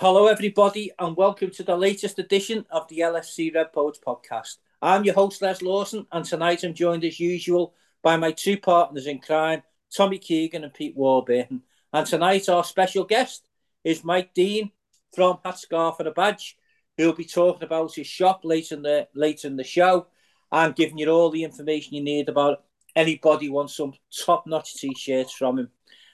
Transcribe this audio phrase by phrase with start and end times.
[0.00, 4.56] Hello, everybody, and welcome to the latest edition of the LFC Red Poets podcast.
[4.80, 9.06] I'm your host, Les Lawson, and tonight I'm joined as usual by my two partners
[9.06, 9.62] in crime,
[9.94, 11.64] Tommy Keegan and Pete Warburton.
[11.92, 13.46] And tonight, our special guest
[13.84, 14.70] is Mike Dean
[15.14, 16.56] from Hat Scarf and a Badge,
[16.96, 20.06] who'll be talking about his shop later in the later in the show
[20.50, 22.64] and giving you all the information you need about
[22.96, 23.92] anybody wants some
[24.24, 25.68] top-notch t-shirts from him.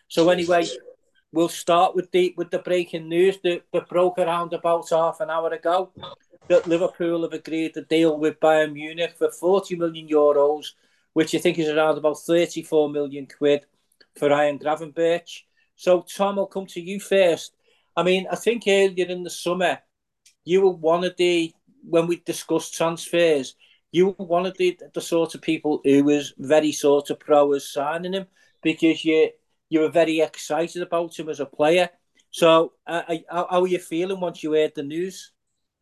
[0.08, 0.66] So anyway,
[1.36, 5.52] we'll start with the with the breaking news that, broke around about half an hour
[5.52, 5.92] ago
[6.48, 10.68] that Liverpool have agreed to deal with Bayern Munich for 40 million euros,
[11.12, 13.66] which I think is around about 34 million quid
[14.16, 15.42] for Ryan Gravenberch.
[15.74, 17.52] So, Tom, I'll come to you first.
[17.96, 19.78] I mean, I think earlier in the summer,
[20.44, 23.56] you were one of the, when we discussed transfers,
[23.90, 27.52] you were one of the, the sort of people who was very sort of pro
[27.52, 28.26] as signing him
[28.62, 29.30] because you
[29.68, 31.88] you were very excited about him as a player.
[32.30, 35.32] So, uh, how, how are you feeling once you heard the news?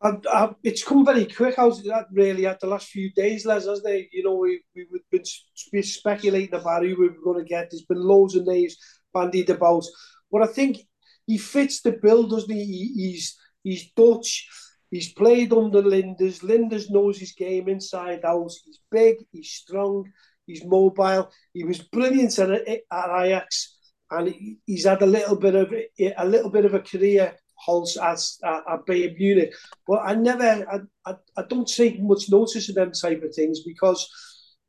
[0.01, 3.65] I, I, it's come very quick out that really at the last few days, Les,
[3.65, 4.09] hasn't it?
[4.11, 5.25] You know, we, we've
[5.71, 7.69] been speculating about who we were going to get.
[7.71, 8.77] There's been loads of names
[9.13, 9.85] bandied about.
[10.31, 10.77] But I think
[11.25, 12.63] he fits the bill, doesn't he?
[12.65, 14.47] he he's, he's Dutch.
[14.91, 16.43] He's played under Lijnders.
[16.43, 18.51] Lijnders knows his game inside out.
[18.65, 20.11] He's big, he's strong,
[20.45, 21.31] he's mobile.
[21.53, 23.74] He was brilliant at, at Ajax
[24.11, 24.33] and
[24.65, 25.73] he's had a little bit of
[26.17, 27.35] a little bit of a career
[27.69, 29.53] as at, at Bayern Munich.
[29.87, 33.61] But I never, I, I, I, don't take much notice of them type of things
[33.61, 34.07] because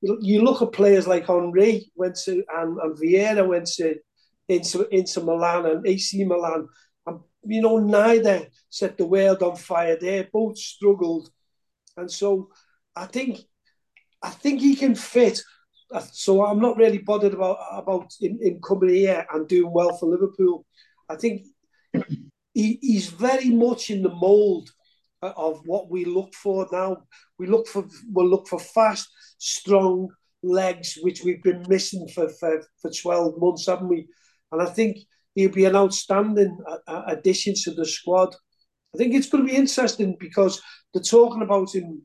[0.01, 3.97] you look at players like Henry went to and, and Vieira went to
[4.49, 6.69] into into Milan and AC Milan,
[7.07, 9.97] and you know neither set the world on fire.
[10.01, 11.31] They both struggled,
[11.97, 12.51] and so
[12.95, 13.41] I think
[14.23, 15.43] I think he can fit
[16.13, 20.07] so I'm not really bothered about about him, him, coming here and doing well for
[20.07, 20.65] Liverpool.
[21.09, 21.43] I think
[22.55, 24.71] he, he's very much in the mould
[25.23, 26.99] of what we look for now.
[27.39, 29.09] We look for we'll look for fast,
[29.39, 30.09] strong
[30.43, 34.09] legs, which we've been missing for, for, for 12 months, haven't we?
[34.53, 34.99] And I think
[35.35, 38.35] he'll be an outstanding uh, uh, addition to the squad.
[38.95, 42.03] I think it's going to be interesting because they're talking about him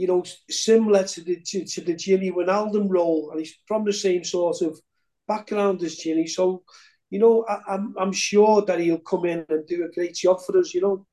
[0.00, 3.92] you know, similar to the to, to the Gini Wijnaldum role, and he's from the
[3.92, 4.80] same sort of
[5.28, 6.28] background as Gini.
[6.28, 6.62] So,
[7.10, 10.38] you know, I, I'm I'm sure that he'll come in and do a great job
[10.44, 10.72] for us.
[10.74, 11.06] You know.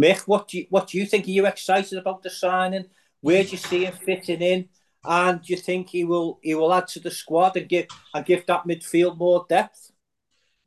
[0.00, 1.26] Mick, what do you what do you think?
[1.26, 2.86] Are you excited about the signing?
[3.20, 4.68] Where do you see him fitting in?
[5.02, 8.24] And do you think he will he will add to the squad and give and
[8.24, 9.90] give that midfield more depth?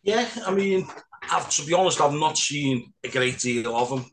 [0.02, 0.86] Yeah, I mean,
[1.32, 4.06] I've, to be honest, I've not seen a great deal of him.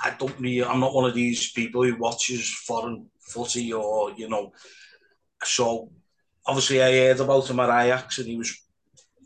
[0.00, 4.28] I don't really, I'm not one of these people who watches foreign footy or, you
[4.28, 4.52] know,
[5.42, 5.90] so
[6.46, 8.56] obviously I heard about him at Ajax and he was,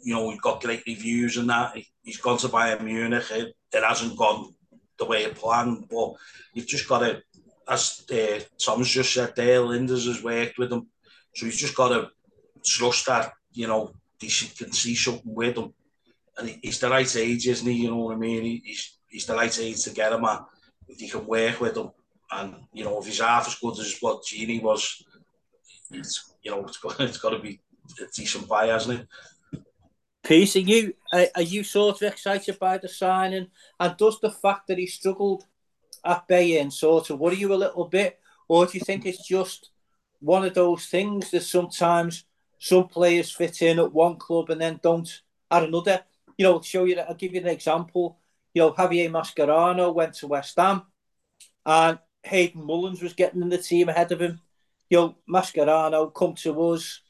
[0.03, 1.77] you know, he got great reviews and that.
[2.03, 3.31] He's gone to Bayern Munich.
[3.31, 4.53] It, it hasn't gone
[4.99, 6.15] the way it planned, but
[6.55, 7.23] you've just got to,
[7.69, 10.89] as uh, Thomas just said there, Lijnders has worked with him.
[11.35, 12.11] So he's just got to
[12.65, 15.73] trust that, you know, he can see something with him.
[16.37, 17.83] And he's the right age, isn't he?
[17.85, 18.61] You know what I mean?
[18.65, 20.45] He's, he's age to get him at
[20.89, 21.91] if you can work with him,
[22.33, 25.05] and you know if he's half as good as what Gini was,
[25.91, 27.61] it's you know it's got it's got to be
[28.01, 29.09] a decent buy, hasn't it?
[30.25, 30.95] Pete, are you
[31.35, 35.45] are you sort of excited by the signing, and does the fact that he struggled
[36.05, 38.19] at Bayern sort of worry you a little bit,
[38.49, 39.71] or do you think it's just
[40.21, 42.25] one of those things that sometimes
[42.59, 46.01] some players fit in at one club and then don't at another?
[46.39, 46.99] You know, I'll show you.
[47.01, 48.19] I'll give you an example
[48.55, 50.83] you know, Javier Mascherano went to West Ham
[51.65, 54.41] and Hayden Mullins was getting in the team ahead of him.
[54.91, 57.01] You know, Mascherano come to us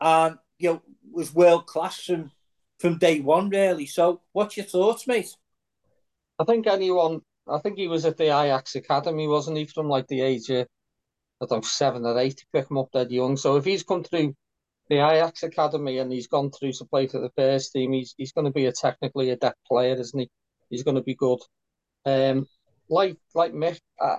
[0.00, 2.30] and, you know, was world class from,
[2.78, 3.86] from day one, really.
[3.86, 5.34] So, what's your thoughts, mate?
[6.38, 10.06] I think anyone, I think he was at the Ajax Academy, wasn't he, from like
[10.06, 10.66] the age of,
[11.40, 13.36] I don't know, seven or eight to pick him up dead young.
[13.36, 14.34] So, if he's come through
[14.88, 18.32] the Ajax Academy and he's gone through to play for the first team, he's, he's
[18.32, 20.30] going to be a technically adept player, isn't he?
[20.70, 21.40] He's going to be good.
[22.04, 22.46] Um,
[22.88, 24.16] like like Mick, I,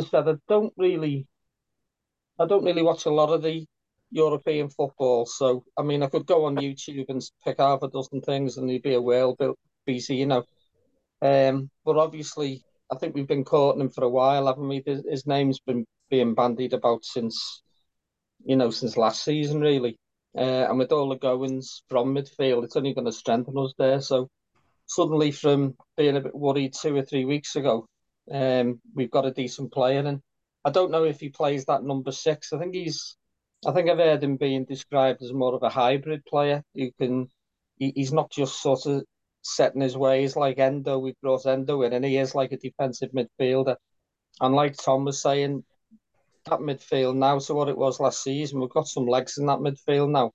[0.00, 1.26] said, I don't really,
[2.38, 3.66] I don't really watch a lot of the
[4.10, 5.26] European football.
[5.26, 8.68] So I mean, I could go on YouTube and pick half a dozen things, and
[8.68, 9.38] there'd be a world
[9.86, 10.44] busy, you know.
[11.20, 14.82] Um, but obviously, I think we've been courting him for a while, haven't we?
[14.84, 17.62] His name's been being bandied about since,
[18.44, 19.98] you know, since last season, really.
[20.36, 24.00] Uh, and with all the goings from midfield, it's only going to strengthen us there.
[24.00, 24.28] So
[24.88, 27.86] suddenly from being a bit worried two or three weeks ago,
[28.30, 30.20] um, we've got a decent player, and
[30.64, 32.52] I don't know if he plays that number six.
[32.52, 33.16] I think he's,
[33.66, 37.28] I think I've heard him being described as more of a hybrid player who can,
[37.78, 39.04] he, he's not just sort of
[39.42, 40.98] set in his ways like Endo.
[40.98, 43.76] We brought Endo in, and he is like a defensive midfielder.
[44.40, 45.64] And like Tom was saying,
[46.46, 49.58] that midfield now to what it was last season, we've got some legs in that
[49.58, 50.32] midfield now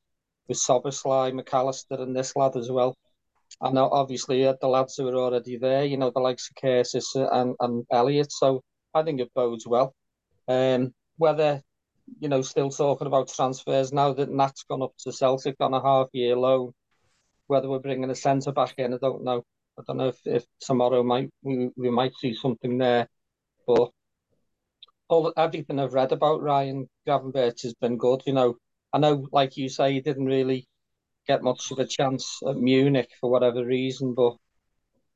[0.47, 2.95] with Szoboszlai, McAllister, and this lad as well.
[3.61, 7.15] And obviously uh, the lads who are already there, you know, the likes of Curtis
[7.15, 8.31] and, and Elliott.
[8.31, 8.61] So
[8.93, 9.93] I think it bodes well.
[10.47, 11.61] Um, whether,
[12.19, 15.81] you know, still talking about transfers now that Nat's gone up to Celtic on a
[15.81, 16.71] half year loan,
[17.47, 19.43] whether we're bringing a centre back in, I don't know.
[19.79, 23.07] I don't know if, if tomorrow might we, we might see something there.
[23.65, 23.91] But
[25.07, 28.23] all everything I've read about Ryan Gravenberch has been good.
[28.25, 28.57] You know,
[28.91, 30.67] I know, like you say, he didn't really
[31.27, 34.35] get much of a chance at Munich for whatever reason, but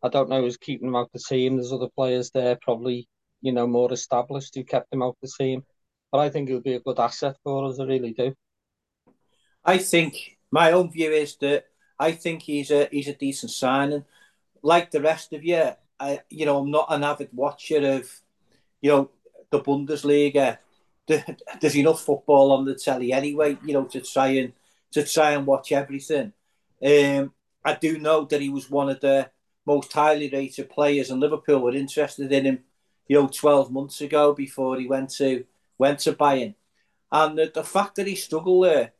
[0.04, 1.56] I don't know who's keeping him out the team.
[1.56, 3.07] There's other players there, probably
[3.42, 5.63] you know more established, who kept him out the team.
[6.12, 7.80] But I think he'll be a good asset for us.
[7.80, 8.33] I really do.
[9.65, 11.65] I think my own view is that
[12.00, 14.06] I think he's a he's a decent signing.
[14.62, 18.09] Like the rest of you, I you know I'm not an avid watcher of
[18.81, 19.12] you know
[19.50, 20.59] the Bundesliga.
[21.07, 24.51] There's enough football on the telly anyway, you know, to try and
[24.91, 26.33] to try and watch everything.
[26.83, 29.29] Um, I do know that he was one of the
[29.65, 32.59] most highly rated players, and Liverpool were interested in him,
[33.07, 35.45] you know, 12 months ago before he went to
[35.77, 36.55] went to Bayern.
[37.11, 38.93] And the, the fact that he struggled there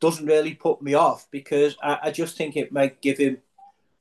[0.00, 3.38] doesn't really put me off because I, I just think it might give him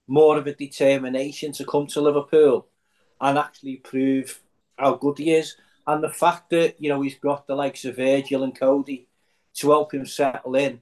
[0.08, 2.68] more of a determination to come to Liverpool
[3.22, 4.42] and actually prove
[4.78, 5.56] how good he is.
[5.86, 9.08] And the fact that, you know, he's got the likes of Virgil and Cody
[9.56, 10.82] to help him settle in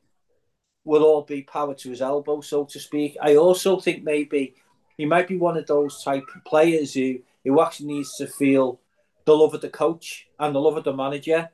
[0.83, 3.15] will all be power to his elbow, so to speak.
[3.21, 4.55] I also think maybe
[4.97, 8.79] he might be one of those type of players who, who actually needs to feel
[9.25, 11.49] the love of the coach and the love of the manager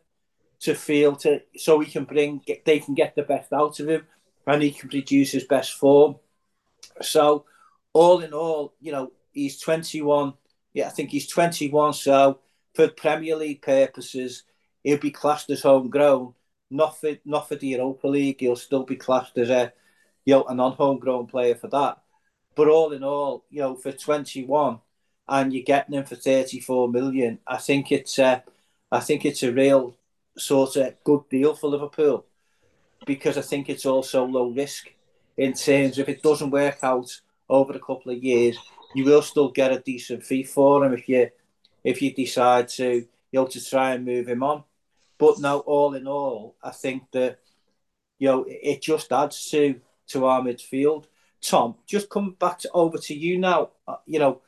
[0.59, 4.03] to feel to so he can bring they can get the best out of him
[4.47, 6.15] and he can produce his best form.
[7.01, 7.45] So
[7.93, 10.33] all in all, you know, he's 21.
[10.73, 11.93] Yeah, I think he's 21.
[11.93, 12.39] So
[12.73, 14.43] for Premier League purposes,
[14.83, 16.33] he'll be classed as homegrown.
[16.69, 19.73] Not for not for the Europa League, he'll still be classed as a
[20.25, 21.99] you know a non-homegrown player for that.
[22.55, 24.79] But all in all, you know, for 21
[25.29, 28.43] and you're getting him for 34 million, I think it's a,
[28.91, 29.95] I think it's a real
[30.37, 32.25] sort of good deal for Liverpool
[33.05, 34.87] because I think it's also low risk
[35.37, 37.09] in terms if it doesn't work out
[37.47, 38.57] over a couple of years,
[38.95, 41.29] you will still get a decent fee for him if you
[41.83, 44.63] if you decide to you know to try and move him on.
[45.17, 47.39] But now, all in all, I think that
[48.19, 51.05] you know it just adds to to our midfield.
[51.41, 53.69] Tom, just come back to, over to you now.
[53.87, 54.41] Uh, you know,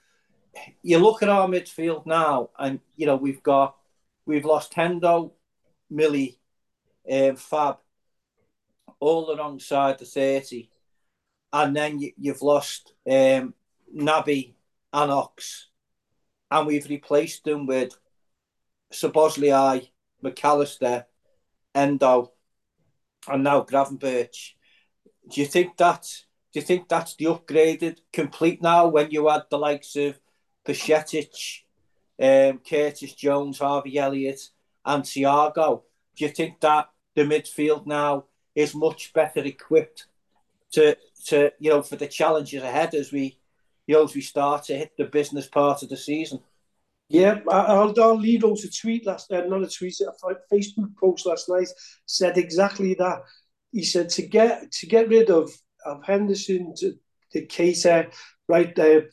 [0.82, 3.76] you look at our midfield now, and you know we've got
[4.26, 5.32] we've lost Hendo,
[5.90, 6.40] Millie,
[7.12, 7.78] um, Fab,
[9.00, 10.70] all alongside the 30.
[11.52, 13.54] And then you, have lost um,
[13.96, 14.54] Naby
[14.94, 15.68] and Ox.
[16.52, 17.98] And we've replaced them with
[18.94, 19.90] Szoboszlai,
[20.24, 21.06] McAllister,
[21.74, 22.32] Endo,
[23.28, 24.54] and now Gravenberch.
[25.30, 26.08] Do you think that?
[26.52, 28.88] Do you think that's the upgraded complete now?
[28.88, 30.20] When you add the likes of
[30.66, 31.62] Bajcetic,
[32.20, 34.50] um, Curtis Jones, Harvey Elliott,
[34.86, 35.84] and Thiago.
[36.16, 38.26] Do you think that the midfield now
[38.56, 40.08] is much better equipped
[40.72, 43.38] to to you know for the challenges ahead as we
[43.88, 46.40] you know as we start to hit the business part of the season?
[47.10, 51.50] Yeah, I'll lead on to tweet last, uh, not a tweet, a Facebook post last
[51.50, 51.68] night
[52.06, 53.22] said exactly that.
[53.72, 55.52] He said to get to get rid of,
[55.86, 56.94] of Henderson, to,
[57.32, 58.14] to Keita,
[58.48, 59.10] right there,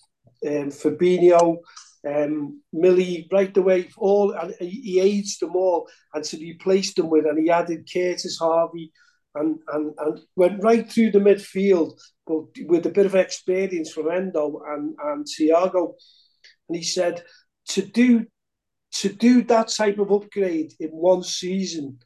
[0.46, 1.58] um, Fabinho,
[2.06, 7.08] um, Millie right away, all and he aged them all, and so he placed them
[7.08, 8.92] with, and he added Curtis Harvey,
[9.34, 14.10] and and and went right through the midfield, but with a bit of experience from
[14.10, 15.94] Endo and and Thiago,
[16.68, 17.24] and he said
[17.68, 18.26] to do
[18.92, 21.98] to do that type of upgrade in one season,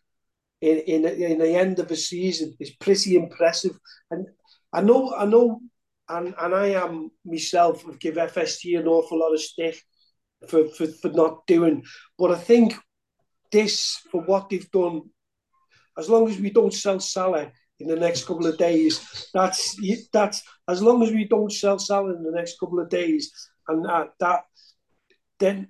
[0.61, 3.79] in in in the end of a season, is pretty impressive,
[4.11, 4.27] and
[4.73, 5.61] I know I know
[6.09, 9.81] and and I am myself give FSG an awful lot of stick
[10.49, 11.85] for, for, for not doing.
[12.19, 12.75] But I think
[13.53, 15.03] this, for what they've done,
[15.99, 19.77] as long as we don't sell Salah in the next couple of days, that's
[20.13, 23.33] that's as long as we don't sell Salah in the next couple of days,
[23.69, 24.41] and that, that
[25.41, 25.69] then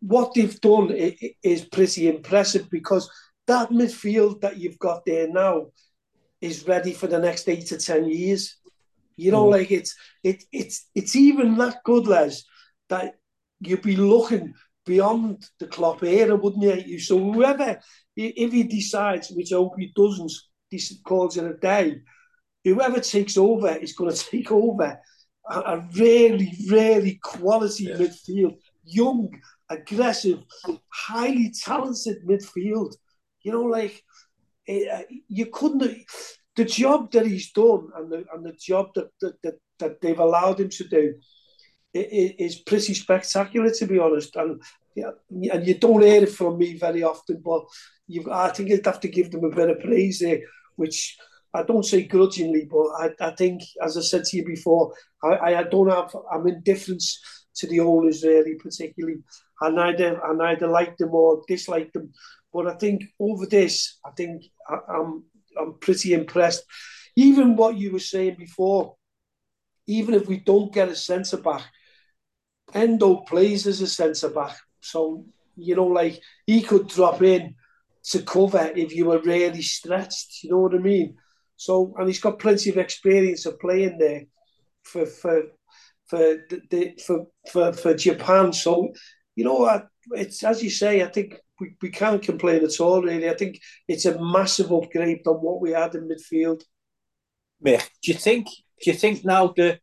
[0.00, 0.90] what they've done
[1.42, 3.10] is pretty impressive because
[3.46, 5.68] that midfield that you've got there now
[6.40, 8.56] is ready for the next eight to ten years.
[9.16, 9.52] You know, mm.
[9.52, 12.44] like it's it it's it's even that good, Les,
[12.88, 13.14] that
[13.60, 14.54] you'd be looking
[14.86, 16.98] beyond the Klopp era, wouldn't you?
[16.98, 17.80] So whoever,
[18.16, 20.32] if he decides, which I hope he doesn't,
[21.04, 22.00] calls it a day,
[22.64, 25.00] whoever takes over is going to take over
[25.50, 27.96] a, a really, really quality yeah.
[27.96, 28.56] midfield,
[28.88, 29.30] young,
[29.68, 30.40] aggressive,
[30.88, 32.94] highly talented midfield.
[33.42, 34.02] You know, like
[34.68, 36.04] uh, you couldn't.
[36.56, 40.18] The job that he's done and the and the job that that, that, that they've
[40.18, 41.14] allowed him to do
[41.94, 44.34] is pretty spectacular, to be honest.
[44.36, 44.60] And
[44.94, 47.62] yeah, and you don't hear it from me very often, but
[48.06, 50.40] you I think you'd have to give them a bit of praise there,
[50.76, 51.16] which
[51.54, 54.92] I don't say grudgingly, but I, I think, as I said to you before,
[55.22, 57.20] I, I don't have I'm indifference
[57.58, 59.18] to the owners really, particularly.
[59.60, 62.12] I neither I neither like them or dislike them,
[62.52, 65.24] but I think over this, I think I, I'm
[65.58, 66.64] I'm pretty impressed.
[67.16, 68.94] Even what you were saying before,
[69.86, 71.62] even if we don't get a centre back,
[72.74, 75.24] Endo plays as a centre back, so
[75.56, 77.54] you know, like he could drop in
[78.04, 80.44] to cover if you were really stretched.
[80.44, 81.16] You know what I mean?
[81.56, 84.22] So, and he's got plenty of experience of playing there
[84.84, 85.42] for for
[86.08, 88.52] for the, for, for for Japan.
[88.52, 88.92] So,
[89.36, 91.02] you know, it's as you say.
[91.02, 93.02] I think we, we can't complain at all.
[93.02, 96.62] Really, I think it's a massive upgrade on what we had in midfield.
[97.64, 98.46] Mick, do you think?
[98.82, 99.78] Do you think now the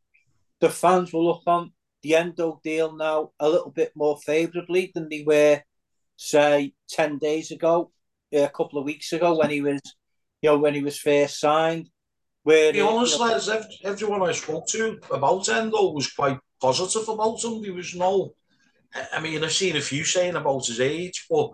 [0.60, 5.10] the fans will look on the Endo deal now a little bit more favourably than
[5.10, 5.62] they were,
[6.16, 7.92] say, ten days ago,
[8.32, 9.82] a couple of weeks ago when he was
[10.46, 11.90] you know, when he was first signed.
[12.46, 17.44] Where, to be honest, you everyone I spoke to about Endo was quite positive about
[17.44, 17.60] him.
[17.60, 18.36] There was no,
[19.12, 21.50] I mean, I've seen a few saying about his age, but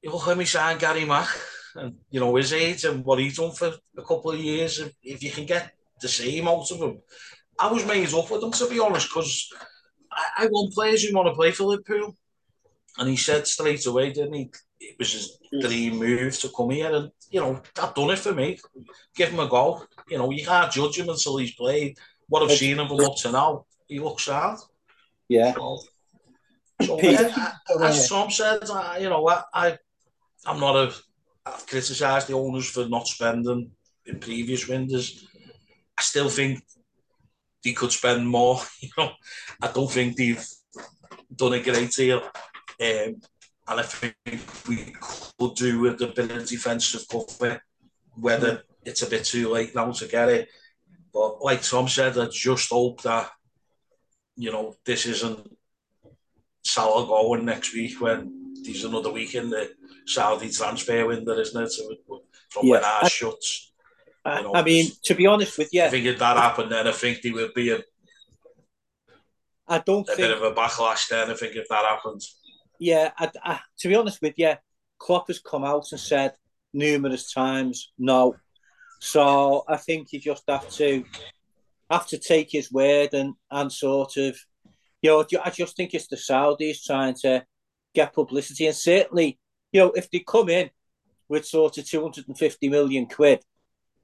[0.00, 1.26] you look at me saying Gary Mack
[1.74, 4.78] and you know his age and what he's done for a couple of years.
[4.78, 7.00] If, if you can get the same out of him,
[7.58, 9.52] I was made up with him to be honest because
[10.12, 12.14] I, I want players who want to play for Liverpool,
[12.96, 14.52] and he said straight away, didn't he?
[14.80, 18.32] It was his dream move to come here, and you know, that done it for
[18.32, 18.58] me.
[19.14, 19.84] Give him a go.
[20.08, 21.98] You know, you can't judge him until he's played.
[22.28, 24.58] What I've seen of him up to now, he looks hard.
[25.28, 25.54] Yeah.
[25.54, 25.80] So,
[26.82, 29.78] so as Tom said, I, you know, I, I,
[30.46, 30.94] I'm not a.
[31.44, 33.70] I've criticised the owners for not spending
[34.06, 35.26] in previous windows.
[35.98, 36.62] I still think
[37.64, 38.60] they could spend more.
[38.80, 39.10] You know,
[39.60, 40.44] I don't think they've
[41.34, 42.22] done a great deal.
[42.80, 43.20] Um,
[43.68, 44.14] and I think
[44.66, 47.62] we could do with a bit of defensive cover,
[48.14, 50.48] whether it's a bit too late now to get it.
[51.12, 53.30] But like Tom said, I just hope that,
[54.36, 55.56] you know, this isn't
[56.64, 59.70] Salah going next week when there's another week in the
[60.06, 61.70] Saudi transfer window, isn't it?
[61.70, 61.94] So
[62.50, 63.72] from yeah, when ours I, shuts.
[64.24, 66.86] I, know, I mean, to be honest with you, I think if that happened, then
[66.86, 67.80] I think there would be a.
[69.66, 71.08] I don't a think, bit of a backlash.
[71.08, 72.37] Then I think if that happens
[72.78, 74.54] yeah, I, I, to be honest with you,
[74.98, 76.34] Klopp has come out and said
[76.72, 78.36] numerous times no.
[79.00, 81.04] So I think you just have to
[81.90, 84.36] have to take his word and and sort of,
[85.02, 87.44] you know, I just think it's the Saudis trying to
[87.94, 89.38] get publicity and certainly,
[89.72, 90.70] you know, if they come in
[91.28, 93.42] with sort of two hundred and fifty million quid,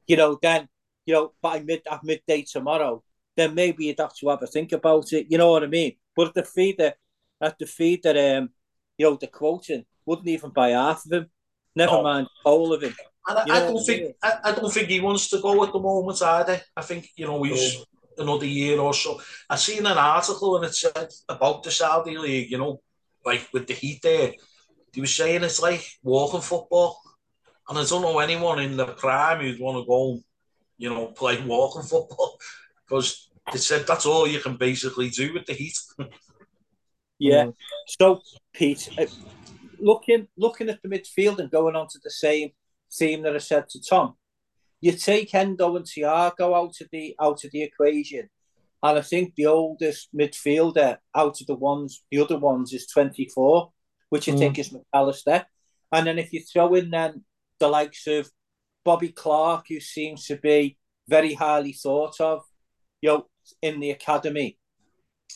[0.06, 0.68] you know, then
[1.06, 3.02] you know by mid at midday tomorrow,
[3.36, 5.26] then maybe you'd have to have a think about it.
[5.28, 5.96] You know what I mean?
[6.16, 6.96] But at the feed that
[7.40, 8.50] at the feed that um
[8.98, 11.26] you know, the quoting wouldn't even buy half of him.
[11.76, 12.02] Never no.
[12.02, 12.94] mind all of him.
[13.26, 15.78] And I, I don't think I, I, don't think he wants to go at the
[15.78, 16.60] moment either.
[16.76, 17.84] I think you know he's
[18.18, 19.20] another year or so.
[19.48, 22.50] I seen an article and it said about the Saudi league.
[22.50, 22.82] You know,
[23.24, 24.32] like with the heat there,
[24.92, 27.00] he was saying it's like walking football.
[27.68, 30.20] And I don't know anyone in the prime who'd want to go,
[30.76, 32.36] you know, play walking football
[32.86, 35.78] because they said that's all you can basically do with the heat.
[37.18, 37.44] Yeah.
[37.44, 37.54] Mm.
[37.86, 38.20] So,
[38.54, 39.06] Pete, uh,
[39.78, 42.50] looking looking at the midfield and going on to the same
[42.92, 44.14] theme that I said to Tom,
[44.80, 48.28] you take Endo and Thiago out of the out of the equation,
[48.82, 53.28] and I think the oldest midfielder out of the ones, the other ones, is twenty
[53.34, 53.72] four,
[54.08, 54.38] which I mm.
[54.38, 55.44] think is McAllister,
[55.90, 57.24] And then if you throw in then
[57.58, 58.30] the likes of
[58.84, 60.76] Bobby Clark, who seems to be
[61.08, 62.42] very highly thought of,
[63.00, 63.26] you know,
[63.62, 64.58] in the academy,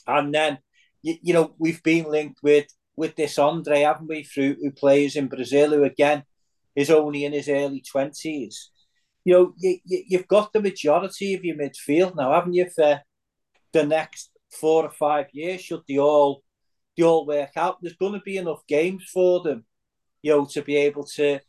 [0.07, 0.59] and then
[1.03, 2.67] you, you know, we've been linked with
[2.99, 6.25] with this Andre, haven't we, through who plays in Brazil, who again
[6.75, 8.71] is only in his early twenties.
[9.25, 13.03] You know, you, you, you've got the majority of your midfield now, haven't you, for
[13.73, 15.61] the next four or five years?
[15.61, 16.43] Should they all
[16.97, 17.79] they all work out?
[17.81, 19.65] There's going to be enough games for them,
[20.23, 21.41] you know, to be able to,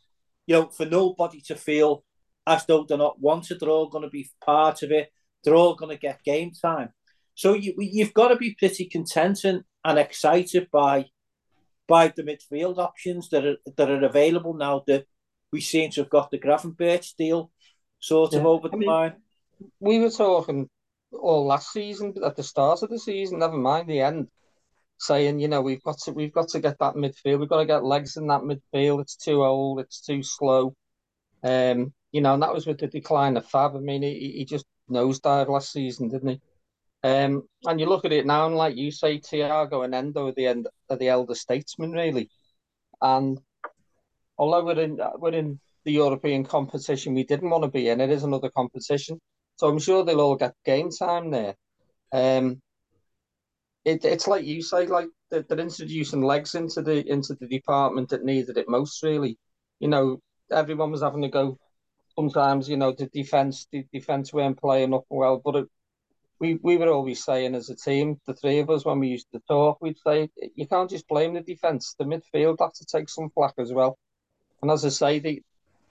[0.46, 2.04] you know, for nobody to feel
[2.46, 3.58] as though they're not wanted.
[3.58, 5.12] They're all going to be part of it.
[5.42, 6.90] They're all going to get game time.
[7.34, 11.06] So you, you've got to be pretty content and, and excited by
[11.90, 15.04] by the midfield options that are that are available now that
[15.52, 17.50] we seem to have got the Gravenberch deal
[17.98, 19.14] sort of over the I mean, line.
[19.80, 20.70] We were talking
[21.12, 24.28] all last season, but at the start of the season, never mind the end,
[24.98, 27.66] saying, you know, we've got to we've got to get that midfield, we've got to
[27.66, 29.02] get legs in that midfield.
[29.02, 30.74] It's too old, it's too slow.
[31.42, 33.74] Um, you know, and that was with the decline of Fab.
[33.74, 36.40] I mean, he, he just nosedived last season, didn't he?
[37.02, 40.32] Um, and you look at it now, and like you say, Thiago and Endo are
[40.32, 42.28] the end are the elder statesmen, really.
[43.00, 43.38] And
[44.38, 48.10] although we're in we're in the European competition we didn't want to be in, it
[48.10, 49.18] is another competition.
[49.56, 51.54] So I'm sure they'll all get game time there.
[52.12, 52.60] Um,
[53.84, 58.10] it, it's like you say, like they're, they're introducing legs into the into the department
[58.10, 59.02] that needed it most.
[59.02, 59.38] Really,
[59.78, 61.58] you know, everyone was having to go.
[62.18, 65.68] Sometimes, you know, the defense the defense weren't playing up well, but it,
[66.40, 69.30] we we were always saying as a team, the three of us, when we used
[69.32, 71.94] to talk, we'd say you can't just blame the defense.
[71.98, 73.98] The midfield have to take some flack as well.
[74.62, 75.42] And as I say, the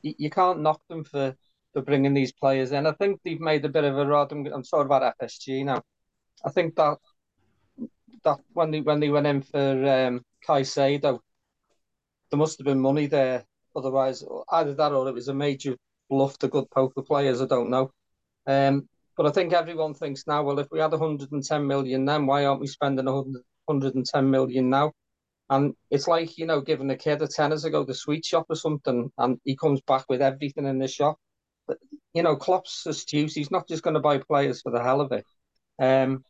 [0.02, 1.36] you can't knock them for
[1.74, 2.88] for bringing these players in.
[2.88, 4.32] I think they've made a bit of a rod.
[4.32, 5.84] I'm, I'm sorry about FSG now.
[6.44, 6.98] I think that
[8.24, 11.20] that when they when they went in for um, Caicedo,
[12.32, 13.46] there must have been money there.
[13.76, 15.78] Otherwise, either that or it was a major
[16.10, 17.40] bluff to good poker players.
[17.40, 17.92] I don't know.
[18.48, 18.90] Um,
[19.20, 22.62] but I think everyone thinks now, well, if we had 110 million then, why aren't
[22.62, 24.94] we spending 100, 110 million now?
[25.50, 28.24] And it's like, you know, giving a kid a tenner to go to the sweet
[28.24, 31.18] shop or something, and he comes back with everything in the shop.
[31.68, 31.80] But,
[32.14, 33.34] you know, Klopp's astute.
[33.34, 35.26] He's not just going to buy players for the hell of it.
[35.78, 36.24] Um,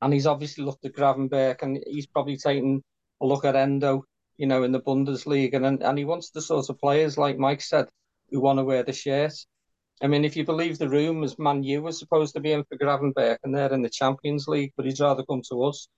[0.00, 2.80] and he's obviously looked at Gravenberch and he's probably taken
[3.20, 4.04] a look at Endo,
[4.36, 5.66] you know, in the Bundesliga.
[5.66, 7.88] And, and he wants the sort of players, like Mike said,
[8.30, 9.34] who want to wear the shirt.
[10.00, 12.78] I mean, if you believe the rumours, Man U was supposed to be in for
[12.78, 15.88] Gravenberch and they're in the Champions League, but he'd rather come to us.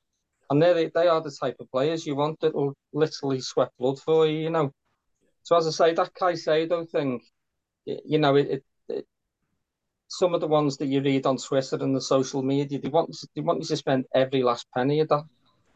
[0.48, 4.00] And they they are the type of players you want that will literally sweat blood
[4.00, 4.72] for you, you know.
[5.42, 7.20] So as I say, that Caicedo thing,
[7.84, 9.06] you know, it, it, it
[10.08, 13.16] some of the ones that you read on Twitter and the social media, they want
[13.34, 15.24] they want you to spend every last penny of that,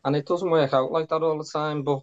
[0.05, 1.85] and it doesn't work out like that all the time.
[1.85, 2.01] But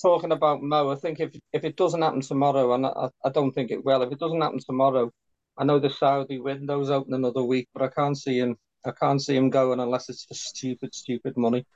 [0.00, 3.52] talking about Mo, I think if if it doesn't happen tomorrow, and I, I don't
[3.52, 5.10] think it will, if it doesn't happen tomorrow,
[5.56, 8.56] I know the Saudi window's open another week, but I can't see him.
[8.84, 11.66] I can't see him going unless it's for stupid, stupid money.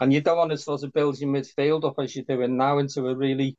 [0.00, 2.78] And you don't want to sort of build your midfield up as you're doing now
[2.78, 3.56] into a really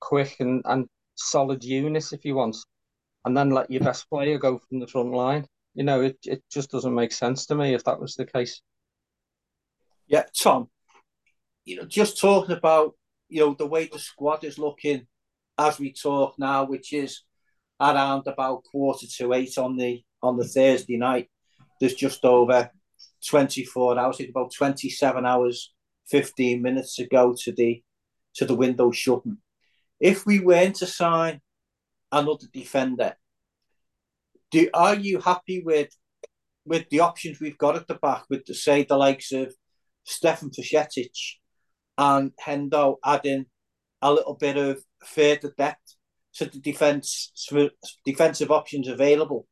[0.00, 2.56] quick and, and solid unit if you want,
[3.24, 5.46] and then let your best player go from the front line.
[5.74, 8.60] You know, it, it just doesn't make sense to me if that was the case.
[10.08, 10.68] Yeah, Tom,
[11.64, 12.94] you know, just talking about
[13.28, 15.06] you know, the way the squad is looking
[15.58, 17.22] as we talk now, which is
[17.80, 21.28] around about quarter to eight on the on the Thursday night.
[21.80, 22.70] There's just over
[23.28, 25.74] 24 hours, it's about 27 hours,
[26.08, 27.82] 15 minutes to go to the
[28.34, 29.38] to the window shutting.
[29.98, 31.40] If we weren't to sign
[32.12, 33.14] another defender,
[34.50, 35.90] do are you happy with
[36.64, 39.54] with the options we've got at the back with the say the likes of
[40.04, 41.10] Stefan Bajcetic
[41.98, 43.46] and Hendo adding
[44.02, 45.96] a little bit of further depth
[46.34, 47.32] to the defense
[48.04, 49.46] defensive options available.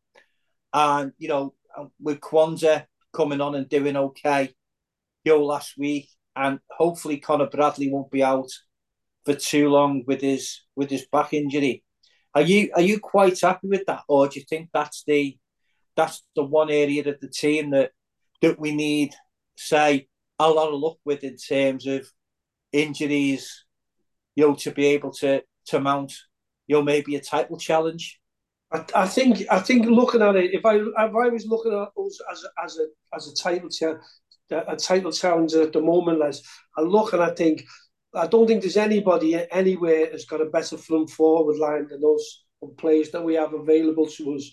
[0.73, 4.53] And you know, um, with Quansah coming on and doing okay,
[5.25, 8.51] know, last week, and hopefully Connor Bradley won't be out
[9.25, 11.83] for too long with his with his back injury.
[12.35, 15.39] Are you are you quite happy with that, or do you think that's the
[15.97, 17.93] that's the one area of the team that
[18.43, 19.15] that we need,
[19.57, 22.11] say, a lot of luck with in terms of
[22.75, 23.65] injuries,
[24.35, 26.13] you know, to be able to to mount,
[26.67, 28.21] you know, maybe a title challenge?
[28.73, 31.89] I, I think I think looking at it, if I if I was looking at
[31.97, 34.03] us as a, as a as a title challenge,
[34.51, 36.43] a title challenger at the moment, Les,
[36.77, 37.65] I look and I think
[38.15, 42.45] I don't think there's anybody anywhere that's got a better front forward line than us
[42.79, 44.51] players that we have available to us.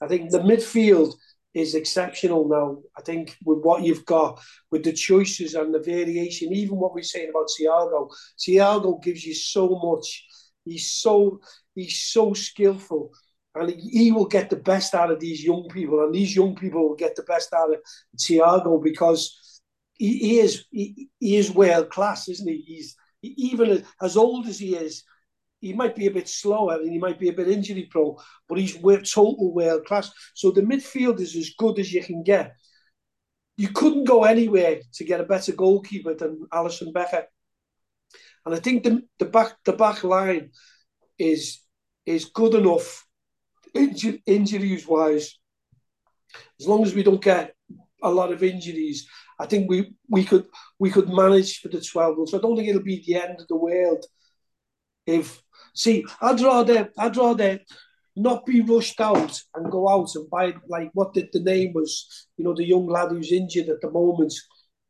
[0.00, 1.14] I think the midfield
[1.54, 2.78] is exceptional now.
[2.96, 7.02] I think with what you've got, with the choices and the variation, even what we're
[7.02, 10.26] saying about Thiago, Thiago gives you so much.
[10.64, 11.40] He's so
[11.74, 13.10] he's so skillful,
[13.54, 16.86] and he, will get the best out of these young people, and these young people
[16.86, 17.80] will get the best out of
[18.16, 19.62] Thiago because
[19.94, 22.58] he, he is he, he is world class, isn't he?
[22.66, 25.04] He's even as old as he is
[25.60, 28.16] he might be a bit slower and he might be a bit injury prone,
[28.48, 30.10] but he's total world class.
[30.34, 32.54] So the midfield is as good as you can get.
[33.56, 37.26] You couldn't go anywhere to get a better goalkeeper than Alisson Becker.
[38.46, 40.50] And I think the, the back the back line
[41.18, 41.60] is
[42.06, 43.04] is good enough
[43.74, 45.38] inju- injuries wise.
[46.60, 47.54] As long as we don't get
[48.02, 49.08] a lot of injuries,
[49.40, 50.46] I think we we could
[50.78, 53.48] we could manage for the 12 So I don't think it'll be the end of
[53.48, 54.04] the world
[55.04, 55.42] if
[55.74, 57.60] See, I'd rather, I'd rather
[58.16, 62.26] not be rushed out and go out and buy like what the, the name was,
[62.36, 64.34] you know, the young lad who's injured at the moment.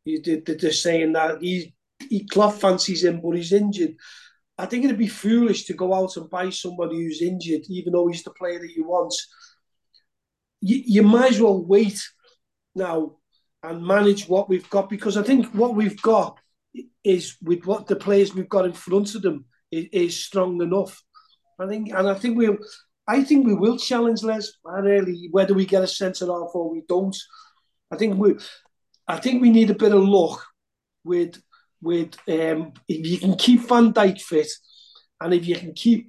[0.04, 1.74] He, they, they're saying that he,
[2.08, 3.96] he Klopp fancies him, but he's injured.
[4.56, 8.08] I think it'd be foolish to go out and buy somebody who's injured, even though
[8.08, 9.14] he's the player that you want.
[10.60, 12.02] You, you might as well wait
[12.74, 13.16] now
[13.62, 16.38] and manage what we've got because I think what we've got
[17.04, 21.02] is with what the players we've got in front of them is, is strong enough.
[21.59, 22.59] I think, and I think we'll,
[23.07, 24.52] I think we will challenge Les.
[24.66, 27.16] I really, whether we get a centre half or we don't,
[27.90, 28.37] I think we,
[29.07, 30.44] I think we need a bit of luck
[31.04, 31.40] with
[31.81, 34.48] with um, if you can keep Van Dijk fit,
[35.20, 36.09] and if you can keep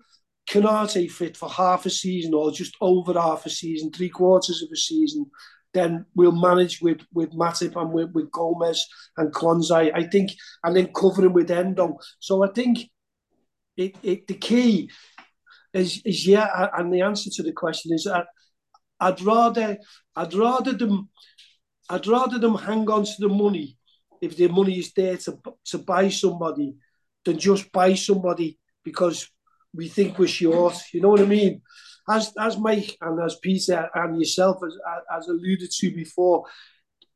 [0.49, 4.69] Konaté fit for half a season or just over half a season, three quarters of
[4.73, 5.29] a season,
[5.73, 8.85] then we'll manage with with Matip and with, with Gomez
[9.17, 9.91] and Quansah.
[9.95, 10.31] I think,
[10.63, 11.97] and then covering with Endo.
[12.19, 12.89] So I think
[13.79, 14.91] it, it the key
[15.73, 18.27] is is yeah, and the answer to the question is that
[18.99, 19.77] I'd rather
[20.15, 21.09] I'd rather them
[21.89, 23.77] I'd rather them hang on to the money
[24.21, 26.75] if the money is there to to buy somebody
[27.23, 29.29] than just buy somebody because
[29.73, 30.75] we think we're short.
[30.93, 31.61] You know what I mean?
[32.09, 34.75] As as Mike and as Peter and yourself as
[35.15, 36.45] as alluded to before,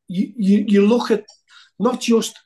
[0.07, 1.25] you you, you look at
[1.77, 2.39] not just.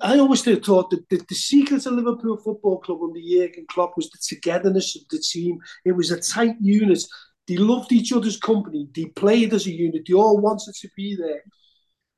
[0.00, 4.10] I always thought that the, the secret of Liverpool Football Club under Jurgen Klopp was
[4.10, 5.58] the togetherness of the team.
[5.84, 7.02] It was a tight unit.
[7.46, 8.88] They loved each other's company.
[8.94, 10.04] They played as a unit.
[10.06, 11.42] They all wanted to be there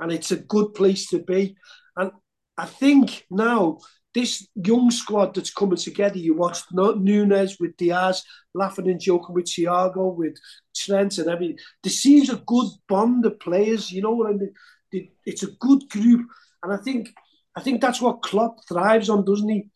[0.00, 1.56] and it's a good place to be.
[1.96, 2.10] And
[2.56, 3.78] I think now
[4.12, 9.44] this young squad that's coming together, you watch Nunez with Diaz laughing and joking with
[9.44, 10.36] Thiago, with
[10.74, 11.58] Trent and everything.
[11.82, 15.10] There seems a good bond of players, you know what I mean?
[15.24, 16.26] It's a good group,
[16.64, 17.14] and I think
[17.56, 19.68] I think that's what Klopp thrives on, doesn't he?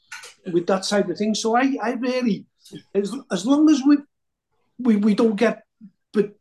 [0.53, 1.35] With that type of thing.
[1.35, 2.47] So I, I really,
[2.95, 3.99] as, as long as we,
[4.79, 5.63] we we don't get
[6.13, 6.33] but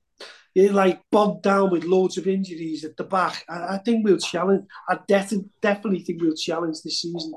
[0.55, 3.43] like bogged down with loads of injuries at the back.
[3.49, 4.65] I, I think we'll challenge.
[4.87, 7.33] I def- definitely think we'll challenge this season.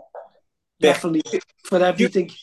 [0.81, 2.29] Definitely for everything.
[2.29, 2.39] Do you,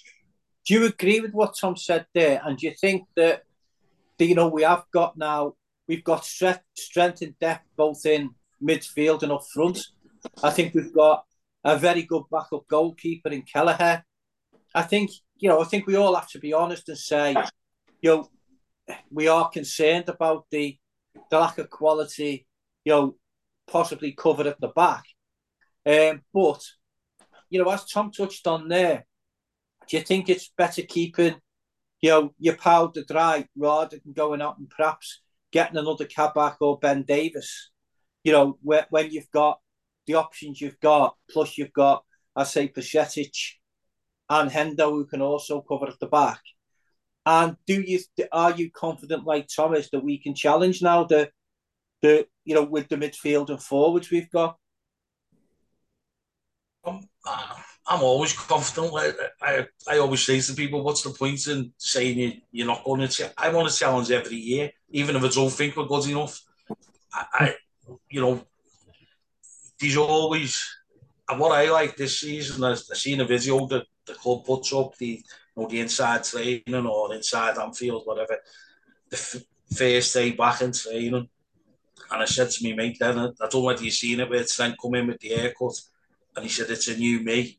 [0.65, 2.41] do you agree with what Tom said there?
[2.43, 3.43] And do you think that,
[4.17, 5.53] that you know we have got now
[5.87, 9.79] we've got strength, strength and depth both in midfield and up front.
[10.41, 11.25] I think we've got
[11.63, 14.03] a very good backup goalkeeper in Kelleher.
[14.75, 17.35] I think you know I think we all have to be honest and say,
[18.01, 18.29] you know,
[19.09, 20.77] we are concerned about the
[21.29, 22.45] the lack of quality,
[22.83, 23.15] you know,
[23.67, 25.03] possibly covered at the back.
[25.85, 26.63] Um, but
[27.49, 29.05] you know, as Tom touched on there,
[29.87, 31.35] do you think it's better keeping,
[32.01, 35.21] you know, your powder dry rather than going out and perhaps
[35.51, 37.69] getting another Kabak or Ben Davies?
[38.23, 39.59] You know, when, when you've got
[40.05, 42.03] the options you've got, plus you've got,
[42.35, 43.35] I say, Bajcetic
[44.29, 46.41] and Hendo who can also cover at the back.
[47.25, 47.99] And do you
[48.31, 51.29] are you confident, like Thomas, that we can challenge now the
[52.01, 54.57] the you know with the midfield and forwards we've got?
[56.85, 57.07] I'm,
[57.87, 58.93] I'm always confident.
[59.41, 63.07] I, I always say to people, "What's the point in saying you, you're not going
[63.07, 66.41] to?" I want to challenge every year, even if I don't think we're good enough.
[67.13, 67.55] I, I
[68.09, 68.45] you know,
[69.83, 70.77] there's always.
[71.29, 74.73] And what I like this season, is I've seen a video that the club puts
[74.73, 75.21] up the
[75.55, 78.37] you know, the inside training or inside Anfield, whatever,
[79.09, 79.43] the f-
[79.75, 81.29] first day back in training.
[82.11, 84.43] And I said to me mate then, I don't know whether you've seen it, where
[84.43, 85.79] Trent come in with the haircut,
[86.35, 87.57] and he said, it's a new me,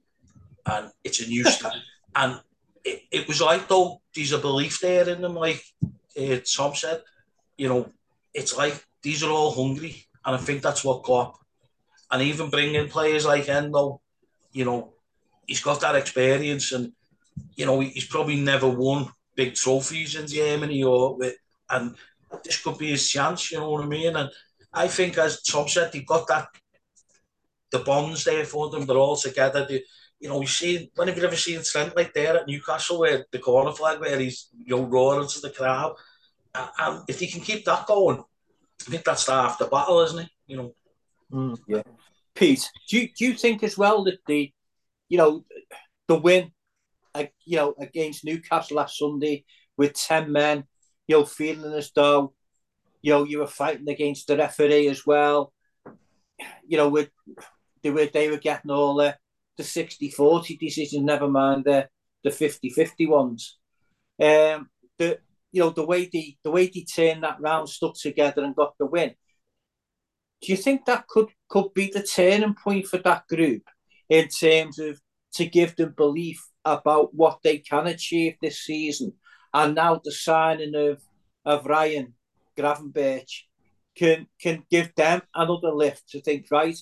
[0.67, 1.81] and it's a new style.
[2.17, 2.41] and
[2.85, 5.63] it, it was like, though, there's a belief there in them, like
[6.19, 7.03] uh, Tom said,
[7.57, 7.89] you know,
[8.35, 11.44] it's like, these are all hungry, and I think that's what Klopp,
[12.15, 14.01] and even bringing players like Endo,
[14.53, 14.93] you know,
[15.49, 16.93] he's got that experience, and
[17.57, 21.35] you know, he's probably never won big trophies in Germany or with,
[21.71, 21.97] and
[22.45, 24.15] this could be his chance, you know what I mean?
[24.15, 24.31] And
[24.73, 26.47] I think, as Tom said, they've got that,
[27.73, 29.67] the bonds there for them, they're all together.
[29.69, 29.83] They,
[30.21, 33.27] you know, you see, when have you ever seen Trent like there at Newcastle, where
[33.33, 35.97] the corner flag, where he's, you know, roaring to the crowd?
[36.55, 38.23] And, if he can keep that going,
[38.87, 40.31] I think that's the half the battle, isn't it?
[40.47, 40.75] You know?
[41.33, 41.83] Mm, yeah.
[42.35, 44.53] Pete, do you, do you think as well that the,
[45.09, 45.45] you know,
[46.09, 46.53] the win
[47.45, 49.45] you know, against Newcastle last Sunday
[49.77, 50.65] with 10 men,
[51.07, 52.35] you know, feeling as though,
[53.03, 55.53] you know, you were fighting against the referee as well.
[56.67, 57.11] You know, with
[57.83, 59.17] they were they were getting all the
[59.57, 61.89] the 60-40 decisions, never mind the
[62.25, 63.59] the 50-50 ones.
[64.21, 65.19] Um the
[65.53, 68.75] you know the way they the way they turned that round, stuck together and got
[68.79, 69.15] the win.
[70.45, 73.63] Do you think that could could be the turning point for that group
[74.09, 75.01] in terms of
[75.35, 79.13] to give them belief about what they can achieve this season.
[79.53, 81.03] And now the signing of
[81.45, 82.15] of Ryan
[82.59, 83.43] Gravenberch
[83.97, 86.79] can can give them another lift to think right.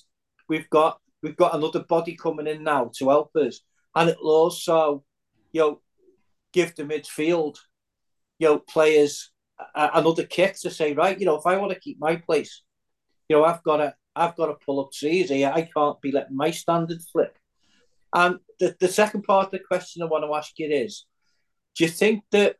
[0.49, 3.61] We've got we've got another body coming in now to help us,
[3.95, 5.05] and it'll also,
[5.53, 5.81] you know,
[6.53, 7.59] give the midfield,
[8.39, 9.31] you know, players
[9.75, 11.19] another kick to say right.
[11.19, 12.63] You know, if I want to keep my place,
[13.33, 15.51] you know, I've got to I've got to pull up trees here.
[15.55, 17.35] I can't be letting my standard flip.
[18.13, 21.07] And the, the second part of the question I want to ask you is,
[21.75, 22.57] do you think that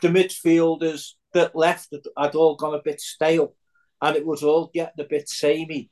[0.00, 3.54] the midfielders that left had all gone a bit stale
[4.02, 5.88] and it was all getting a bit samey?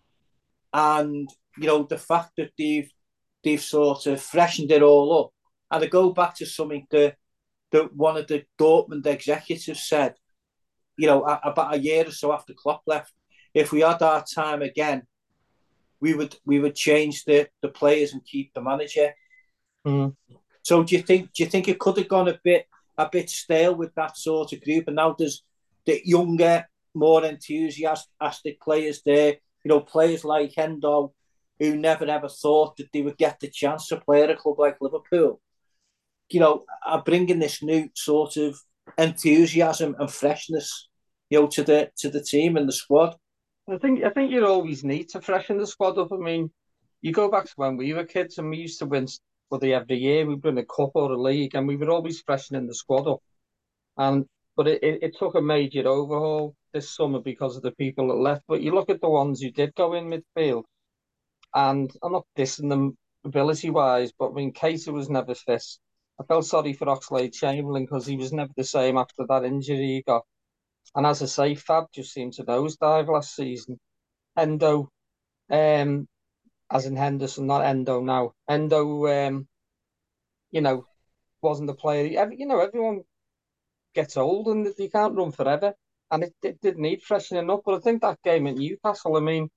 [0.73, 2.91] And, you know, the fact that they've,
[3.45, 5.31] they've sort of freshened it all up.
[5.71, 7.15] And I go back to something that,
[7.71, 10.15] that one of the Dortmund executives said,
[10.97, 13.13] you know, about a year or so after Klopp left.
[13.55, 15.03] If we had our time again,
[16.01, 19.13] we would we would change the the players and keep the manager.
[19.87, 20.15] Mm.
[20.63, 23.31] So do you think do you think it could have gone a bit a bit
[23.31, 24.87] stale with that sort of group?
[24.87, 25.43] And now there's
[25.87, 29.37] the younger, more enthusiastic players there.
[29.65, 31.13] You know, players like Hendo,
[31.59, 34.59] who never ever thought that they would get the chance to play at a club
[34.59, 35.41] like Liverpool.
[36.31, 38.59] You know, are bringing this new sort of
[38.97, 40.89] enthusiasm and freshness,
[41.31, 43.17] you know, to the to the team and the squad.
[43.71, 46.13] I think I think you always need to freshen the squad up.
[46.13, 46.51] I mean,
[47.03, 49.07] you go back to when we were kids and we used to win
[49.51, 50.27] the every year.
[50.27, 53.23] We'd win a cup or a league, and we were always freshening the squad up.
[53.99, 54.27] And
[54.57, 58.15] but it, it, it took a major overhaul this summer because of the people that
[58.15, 58.43] left.
[58.49, 60.65] But you look at the ones who did go in midfield,
[61.55, 65.65] and I'm not dissing them ability wise, but I mean, was never fit.
[66.21, 69.77] I felt sorry for Oxlade Chamberlain because he was never the same after that injury
[69.77, 70.25] he got.
[70.95, 73.79] And as I say, Fab just seemed to nosedive last season.
[74.37, 74.91] Endo,
[75.51, 76.09] um,
[76.71, 78.33] as in Henderson, not Endo now.
[78.49, 79.49] Endo, um,
[80.51, 80.87] you know,
[81.43, 82.31] wasn't the player.
[82.33, 83.03] You know, everyone
[83.95, 85.75] gets old and you can't run forever.
[86.11, 87.63] And it, it did need freshening up.
[87.65, 89.51] But I think that game at Newcastle, I mean,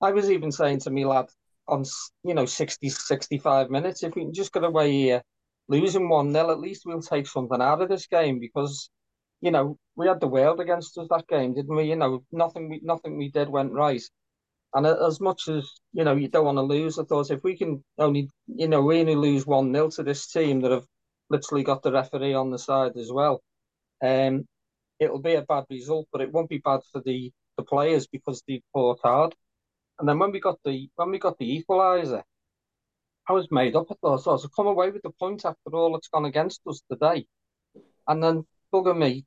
[0.00, 1.28] I was even saying to me lad
[1.68, 1.84] on,
[2.24, 5.22] you know, 60, 65 minutes, if we can just get away here,
[5.68, 8.90] losing 1 0, at least we'll take something out of this game because
[9.42, 11.84] you know, we had the world against us that game, didn't we?
[11.84, 14.02] You know, nothing we nothing we did went right.
[14.74, 16.98] And as much as you know, you don't want to lose.
[16.98, 20.26] I thought if we can only, you know, we only lose one 0 to this
[20.28, 20.86] team that have
[21.28, 23.42] literally got the referee on the side as well.
[24.02, 24.46] Um,
[25.00, 28.42] it'll be a bad result, but it won't be bad for the the players because
[28.48, 29.34] they fought hard.
[29.98, 32.22] And then when we got the when we got the equaliser,
[33.28, 33.86] I was made up.
[33.90, 36.82] I thought, so I come away with the point after all that's gone against us
[36.90, 37.26] today.
[38.08, 39.24] And then bugger me,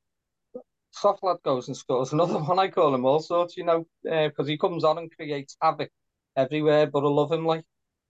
[0.96, 2.58] soft lad goes and scores another one.
[2.58, 5.90] I call him all sorts, you know, because uh, he comes on and creates havoc
[6.36, 6.86] everywhere.
[6.86, 7.64] But I love him, like,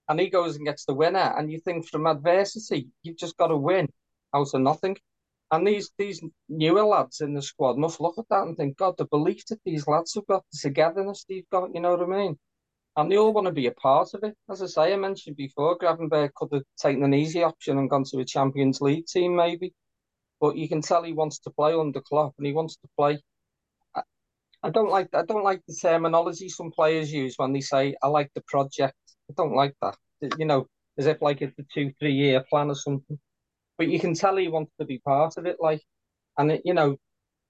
[0.09, 1.35] and he goes and gets the winner.
[1.37, 3.89] And you think from adversity, you've just got to win
[4.35, 4.97] out of nothing.
[5.51, 8.97] And these these newer lads in the squad must look at that and think, God,
[8.99, 12.19] the belief that these lads have got, the togetherness they've got, you know what I
[12.19, 12.39] mean?
[12.97, 14.35] And they all want to be a part of it.
[14.51, 18.05] As I say, I mentioned before, Gravenberch could have taken an easy option and gone
[18.05, 19.73] to a Champions League team, maybe
[20.41, 23.21] but you can tell he wants to play under Klopp and he wants to play.
[24.63, 28.09] I, don't like I don't like the terminology some players use when they say I
[28.09, 28.97] like the project.
[29.31, 29.97] I don't like that.
[30.39, 30.67] You know,
[30.99, 33.19] as if like it's a two three year plan or something.
[33.79, 35.83] But you can tell he wants to be part of it, like,
[36.39, 36.97] and it, you know,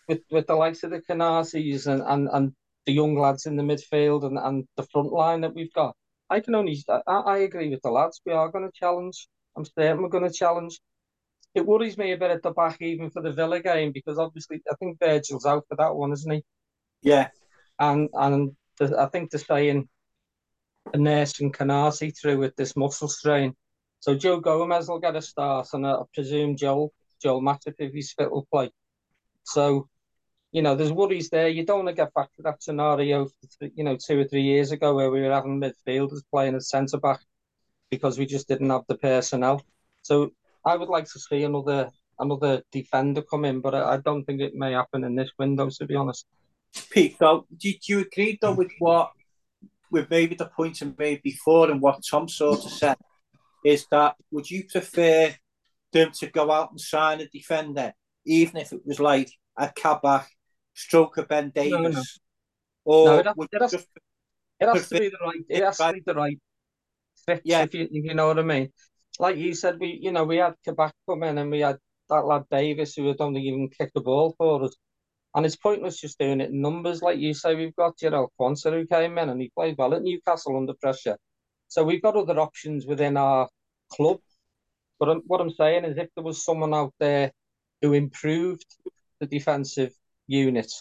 [0.08, 2.52] with with the likes of the Konatés and, and and
[2.86, 5.96] the young lads in the midfield and, and the front line that we've got.
[6.30, 8.20] I can only I, I agree with the lads.
[8.26, 9.28] We are going to challenge.
[9.56, 10.80] I'm certain we're going to challenge
[11.56, 14.62] it worries me a bit at the back, even for the Villa game, because obviously
[14.70, 16.44] I think Virgil's out for that one, isn't he?
[17.00, 17.28] Yeah.
[17.78, 19.88] And and the, I think they're saying
[20.92, 23.54] a nurse and Konaté through with this muscle strain.
[24.00, 26.92] So Joe Gomez will get a start, and uh, I presume Joel
[27.22, 28.70] Joel Matip, if he's fit, will play.
[29.44, 29.88] So,
[30.52, 31.48] you know, there's worries there.
[31.48, 33.28] You don't want to get back to that scenario,
[33.60, 36.98] you know, two or three years ago where we were having midfielders playing as centre
[36.98, 37.20] back
[37.90, 39.62] because we just didn't have the personnel.
[40.02, 40.32] So
[40.66, 44.40] I would like to see another another defender come in, but I, I don't think
[44.40, 46.26] it may happen in this window, to be honest.
[46.90, 49.12] Pete, though, do, do you agree though with what
[49.90, 52.96] with maybe the point I made before and what Tom sort of said
[53.64, 55.34] is that would you prefer
[55.92, 57.92] them to go out and sign a defender,
[58.26, 60.26] even if it was like a Kabak,
[60.74, 62.02] stroke of Ben Davies, no, no.
[62.84, 63.86] or no, it, would it, has, just
[64.60, 66.38] it has to be the right it has to be the right
[67.24, 67.62] fit, yeah.
[67.62, 68.72] if you, if you know what I mean
[69.18, 72.26] like you said, we you know we had Kabak come in and we had that
[72.26, 74.76] lad Davies who don't think even kick the ball for us.
[75.34, 77.02] And it's pointless just doing it in numbers.
[77.02, 80.02] Like you say, we've got Jarell Quansah who came in and he played well at
[80.02, 81.18] Newcastle under pressure.
[81.68, 83.48] So we've got other options within our
[83.92, 84.18] club.
[84.98, 87.32] But what I'm saying is if there was someone out there
[87.82, 88.64] who improved
[89.20, 89.92] the defensive
[90.26, 90.72] unit,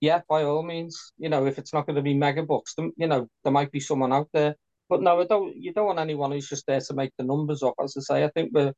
[0.00, 2.92] yeah, by all means, you know, if it's not going to be mega bucks, then,
[2.96, 4.54] you know, there might be someone out there.
[4.88, 5.56] But no, I don't.
[5.56, 7.74] You don't want anyone who's just there to make the numbers up.
[7.82, 8.72] As I say, I think we're,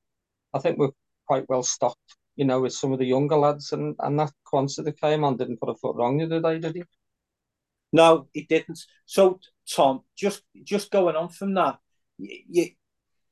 [0.52, 0.90] I think we're
[1.26, 2.16] quite well stocked.
[2.36, 5.36] You know, with some of the younger lads, and and that Quansah that came on
[5.36, 6.82] didn't put a foot wrong the other day, did he?
[7.92, 8.78] No, he didn't.
[9.06, 9.40] So,
[9.74, 11.78] Tom, just just going on from that,
[12.18, 12.66] you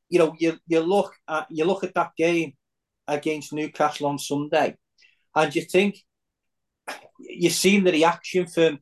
[0.09, 2.55] you know, you you look at you look at that game
[3.07, 4.77] against Newcastle on Sunday,
[5.35, 5.97] and you think
[7.19, 8.81] you've seen the reaction from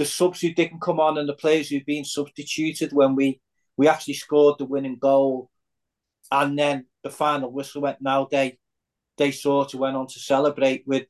[0.00, 3.38] the subs who didn't come on and the players who've been substituted when we
[3.76, 5.50] we actually scored the winning goal,
[6.32, 7.98] and then the final whistle went.
[8.00, 8.58] Now they
[9.18, 11.08] they sort of went on to celebrate with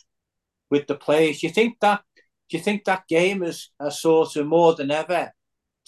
[0.72, 1.38] with the players.
[1.38, 2.02] Do You think that
[2.48, 5.30] do you think that game is a sort of more than ever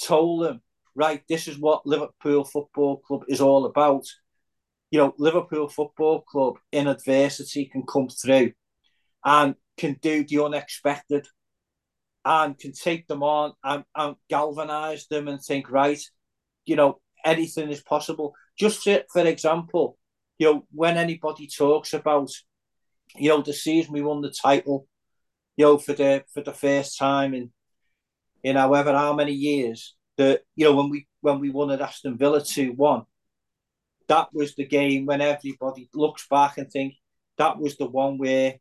[0.01, 0.63] told them
[0.95, 1.23] right?
[1.29, 4.05] This is what Liverpool Football Club is all about.
[4.93, 8.53] You know, Liverpool Football Club in adversity can come through
[9.25, 11.27] and can do the unexpected
[12.25, 16.01] and can take them on and, and galvanize them and think, right,
[16.65, 18.35] you know, anything is possible.
[18.59, 19.99] Just for example,
[20.39, 22.31] you know, when anybody talks about,
[23.17, 24.87] you know, the season we won the title,
[25.57, 27.51] you know, for the for the first time in
[28.43, 32.19] in however how many years, that you know when we when we won at Aston
[32.19, 33.05] Villa two one,
[34.09, 36.95] that was the game when everybody looks back and think
[37.39, 38.55] that was the one where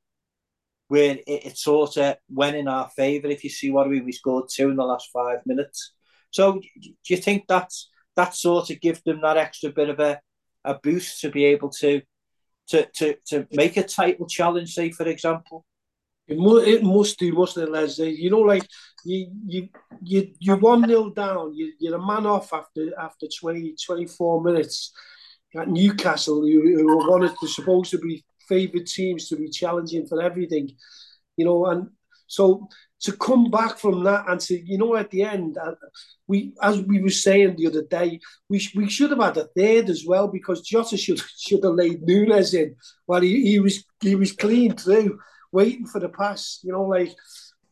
[0.91, 3.29] where it, it sort of went in our favour.
[3.29, 5.93] If you see what mean, we scored two in the last five minutes.
[6.31, 10.19] So do you think that's that sort of gives them that extra bit of a,
[10.65, 12.01] a boost to be able to
[12.71, 15.65] to to to make a title challenge, say for example?
[16.27, 17.97] It, mu- it must do, mustn't it, Les?
[17.99, 18.67] You know, like
[19.05, 19.69] you you
[20.03, 21.53] you you one nil down.
[21.55, 24.91] You, you're a man off after after 20, 24 minutes
[25.55, 30.05] at Newcastle, who, who one of the supposed to be favoured teams to be challenging
[30.05, 30.65] for everything,
[31.37, 31.87] you know, and
[32.27, 32.67] so
[33.01, 35.75] to come back from that and to you know at the end uh,
[36.27, 39.89] we as we were saying the other day we, we should have had a third
[39.89, 42.75] as well because Jota should should have laid Nunez in.
[43.05, 45.19] While he, he was he was clean through
[45.51, 47.13] waiting for the pass you know like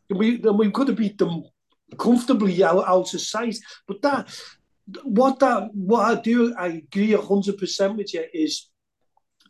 [0.10, 1.44] we then we could have beat them
[1.98, 3.58] comfortably out, out of sight.
[3.88, 4.22] But that
[5.04, 8.70] what that what I do I agree hundred percent with you is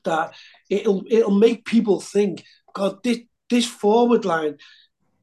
[0.04, 0.34] that
[0.70, 4.58] it'll it'll make people think God this this forward line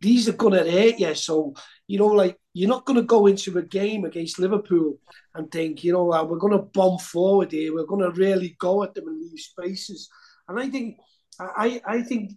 [0.00, 1.14] these are to hurt you.
[1.14, 1.54] So,
[1.86, 4.98] you know, like you're not to go into a game against Liverpool
[5.34, 7.74] and think, you know, we're to bomb forward here.
[7.74, 10.08] We're to really go at them in these spaces.
[10.48, 10.98] And I think,
[11.40, 12.32] I, I think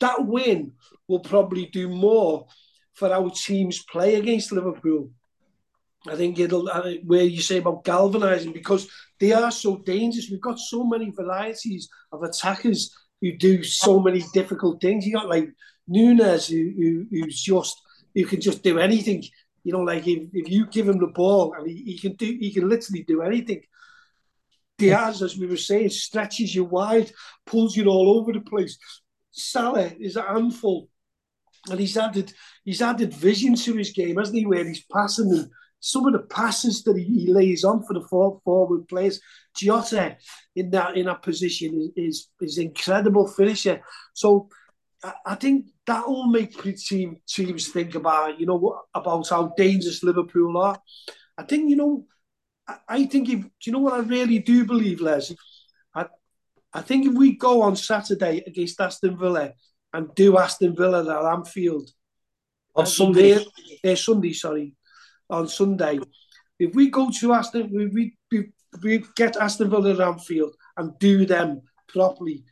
[0.00, 0.72] that win
[1.08, 2.46] will probably do more
[2.94, 5.10] for our team's play against Liverpool.
[6.06, 8.88] I think it'll uh, where you say about galvanizing because
[9.18, 10.28] they are so dangerous.
[10.30, 15.06] We've got so many varieties of attackers who do so many difficult things.
[15.06, 15.48] You got like
[15.88, 17.80] Nunez, who, who, who's just
[18.14, 19.24] who can just do anything.
[19.64, 22.26] You know, like if, if you give him the ball and he, he can do,
[22.26, 23.62] he can literally do anything.
[24.76, 27.10] Diaz, as we were saying, stretches you wide,
[27.46, 28.76] pulls you all over the place.
[29.30, 30.88] Salah is a handful,
[31.70, 32.32] and he's added
[32.64, 34.44] he's added vision to his game, hasn't he?
[34.44, 35.50] Where he's passing and
[35.84, 39.20] some of the passes that he, lays on for the forward players.
[39.54, 40.16] Jota
[40.56, 43.82] in that in that position is is, is incredible finisher.
[44.14, 44.48] So
[45.26, 50.56] I think that will make team, teams think about, you know, about how dangerous Liverpool
[50.56, 50.80] are.
[51.36, 52.06] I think, you know,
[52.66, 55.34] I, I think if, do you know what I really do believe, Les?
[55.94, 56.06] I,
[56.72, 59.52] I think if we go on Saturday against Aston Villa
[59.92, 61.90] and do Aston Villa at Anfield,
[62.74, 63.44] on Sunday,
[63.94, 64.74] Sunday, sorry,
[65.30, 65.98] on Sunday,
[66.58, 68.48] if we go to Aston, we, we,
[68.82, 72.44] we get Aston Villa at Anfield and do them properly,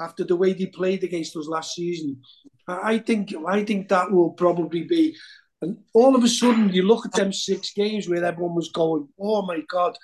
[0.00, 2.20] after the way they played against us last season.
[2.66, 5.16] I think I think that will probably be.
[5.62, 9.08] And all of a sudden, you look at them six games where everyone was going,
[9.20, 9.96] "Oh my God!"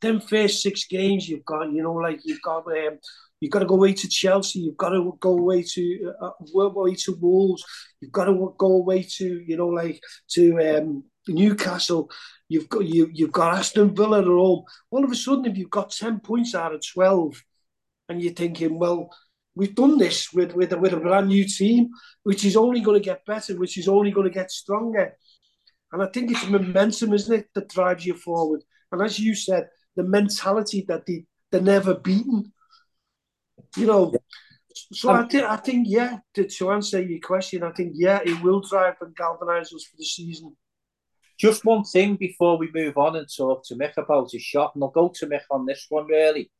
[0.00, 2.98] Them first six games you've got, you know, like you've got, um,
[3.40, 6.94] you've got to go away to Chelsea, you've got to go away to uh, away
[6.94, 7.64] to Wolves,
[8.00, 10.00] you've got to go away to, you know, like
[10.30, 12.10] to um, Newcastle.
[12.48, 14.64] You've got you you've got Aston Villa at home.
[14.90, 17.42] All of a sudden, if you've got ten points out of twelve,
[18.08, 19.10] and you're thinking, well,
[19.54, 21.88] we've done this with, with, with a brand new team,
[22.22, 25.16] which is only going to get better, which is only going to get stronger.
[25.92, 28.62] And I think it's momentum, isn't it, that drives you forward.
[28.90, 32.52] And as you said, the mentality that they, they're never beaten.
[33.76, 34.14] You know,
[34.74, 38.20] so um, I think, I think, yeah, to, to answer your question, I think, yeah,
[38.24, 40.56] it will drive and galvanise us for the season.
[41.44, 44.82] Just one thing before we move on and talk to Mick about his shot, and
[44.82, 46.50] I'll go to Mick on this one really.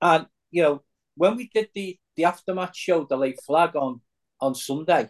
[0.00, 0.84] And, you know,
[1.16, 4.00] when we did the the aftermatch show, the late flag on
[4.40, 5.08] on Sunday,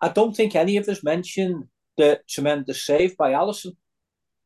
[0.00, 1.64] I don't think any of us mentioned
[1.96, 3.72] the tremendous save by Alisson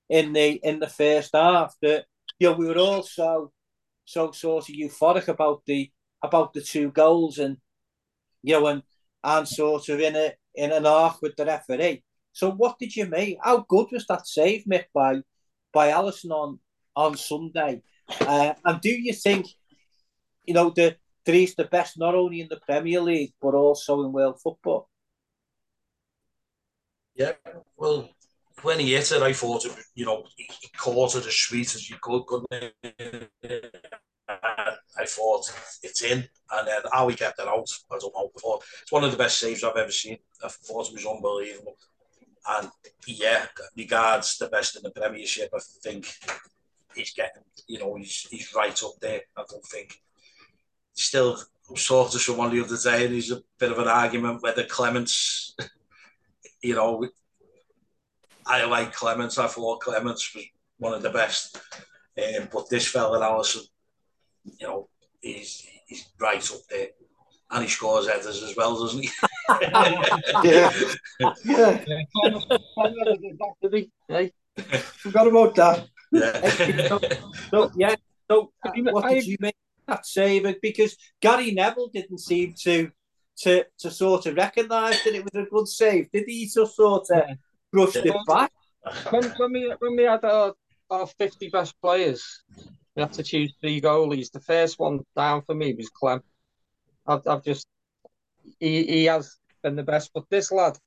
[0.09, 1.75] in the in the first half.
[1.83, 2.07] That
[2.39, 3.53] you know we were all so
[4.07, 5.91] so sort of euphoric about the
[6.23, 7.59] about the two goals and
[8.43, 8.83] you know and
[9.23, 12.03] and sort of in a in an arc with the referee.
[12.35, 13.39] So what did you make?
[13.43, 15.23] How good was that save, Mick, by
[15.73, 16.59] by Alisson on
[16.95, 17.83] on Sunday?
[18.21, 19.47] Uh, and do you think
[20.45, 24.03] you know the that he's the best not only in the Premier League but also
[24.05, 24.91] in world football?
[27.15, 27.33] Yeah,
[27.77, 28.11] well,
[28.63, 31.89] when he hit it, I thought, it, you know, he, caught it as sweet as
[31.89, 33.61] you could, couldn't he?
[34.29, 36.19] I thought it's in,
[36.51, 38.31] and then how he kept it out, I don't know.
[38.83, 40.19] It's one of the best saves I've ever seen.
[40.43, 41.77] I thought it was unbelievable,
[42.47, 42.71] and
[43.07, 45.51] yeah, regards the best in the Premiership.
[45.55, 46.07] I think
[46.95, 49.23] he's getting, you know, he's he's right up there.
[49.37, 50.01] I don't think
[50.93, 51.39] still
[51.77, 55.57] talked to someone the other day, and he's a bit of an argument whether Clemence,
[56.63, 57.07] you know,
[58.47, 59.39] I like Clemence.
[59.39, 60.45] I thought Clemence was
[60.79, 61.61] one of the best,
[62.19, 63.65] um, but this fella Alisson,
[64.45, 64.89] you know,
[65.21, 66.89] he's he's right up there.
[67.51, 69.11] And he scores headers as well, doesn't he?
[69.63, 70.73] yeah.
[71.45, 71.85] yeah.
[74.97, 75.87] Forgot about that.
[76.11, 76.49] Yeah.
[76.89, 77.01] so,
[77.51, 77.95] so, yeah.
[78.31, 80.47] So, what did you make that save?
[80.63, 82.91] Because Gary Neville didn't seem to
[83.39, 86.11] to to sort of recognise that it was a good save.
[86.11, 87.23] Did he just sort of
[87.73, 88.53] brushed it back?
[89.11, 90.55] When, when we when we had our,
[90.91, 92.43] our fifty best players,
[92.95, 94.31] we had to choose three goalies.
[94.31, 96.23] The first one down for me was Clem.
[97.07, 97.67] I've, I've just
[98.61, 100.79] he, he has been the best, but this lad,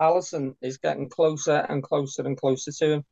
[0.00, 3.04] Alisson, is getting closer and closer and closer to him.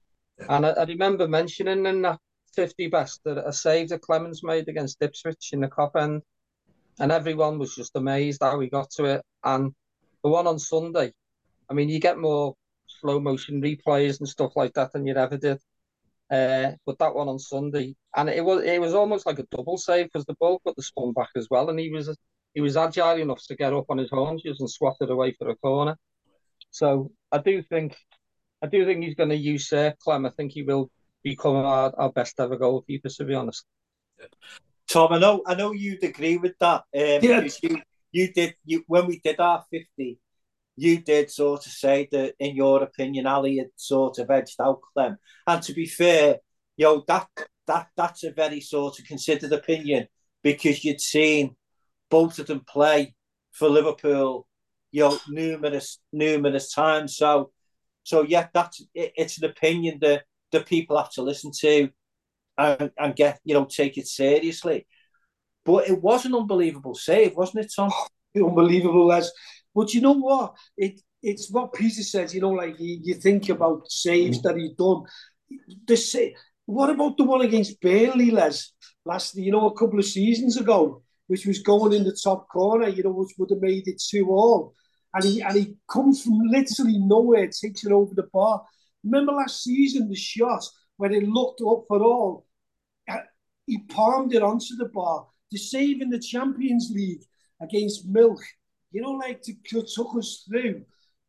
[0.49, 2.19] And I, I remember mentioning in that
[2.55, 6.23] 50 best that a save that Clemence made against Ipswich in the Kop end,
[6.99, 9.23] and everyone was just amazed how he got to it.
[9.45, 9.73] And
[10.23, 11.13] the one on Sunday,
[11.71, 12.55] I mean, you get more
[13.01, 15.59] slow motion replays and stuff like that than you ever did.
[16.31, 19.77] Uh, but that one on Sunday, and it was it was almost like a double
[19.77, 22.17] save because the ball got the spun back as well, and he was
[22.55, 25.49] he was agile enough to get up on his haunches and swat it away for
[25.49, 25.97] a corner.
[26.71, 27.97] So I do think
[28.63, 30.27] I do think he's going to use uh, Clem.
[30.27, 30.91] I think he will
[31.23, 33.65] become our, our best ever goalkeeper, to be honest.
[34.89, 36.83] Tom, I know I know you'd agree with that.
[36.95, 37.49] Um, yeah.
[37.63, 37.83] you,
[38.13, 40.19] you did you when we did our fifty,
[40.77, 44.81] you did sort of say that, in your opinion, Ali had sort of edged out
[44.93, 45.17] Clem.
[45.47, 46.37] And to be fair,
[46.77, 47.29] you know, that
[47.67, 50.09] that that's a very sort of considered opinion
[50.43, 51.57] because you'd seen
[52.13, 53.15] both of them play
[53.53, 54.47] for Liverpool,
[54.91, 57.17] you know, numerous numerous times.
[57.17, 57.51] So,
[58.03, 61.89] so yeah, that's it, it's an opinion that the people have to listen to
[62.59, 64.87] and, and get you know take it seriously.
[65.65, 67.91] But it was an unbelievable save, wasn't it, Tom?
[68.37, 69.33] Unbelievable, as
[69.75, 70.55] but you know what?
[70.77, 72.35] It it's what Peter says.
[72.35, 74.43] You know, like you, you think about saves mm.
[74.43, 75.05] that he's done.
[75.87, 76.35] The say,
[76.67, 78.73] what about the one against Burnley, Les?
[79.05, 81.03] Last, you know, a couple of seasons ago,
[81.33, 82.89] which was going in the top corner.
[82.89, 84.75] You know, which would have made it two all.
[85.15, 88.63] And he and he comes from literally nowhere, takes it over the bar.
[89.05, 90.65] Remember last season the shot
[90.97, 92.47] when it looked up for all,
[93.11, 93.17] uh,
[93.67, 95.27] he palmed it onto the bar.
[95.51, 97.25] The save in the Champions League
[97.61, 98.45] against Milik
[98.93, 100.85] you know, like to, to took us through,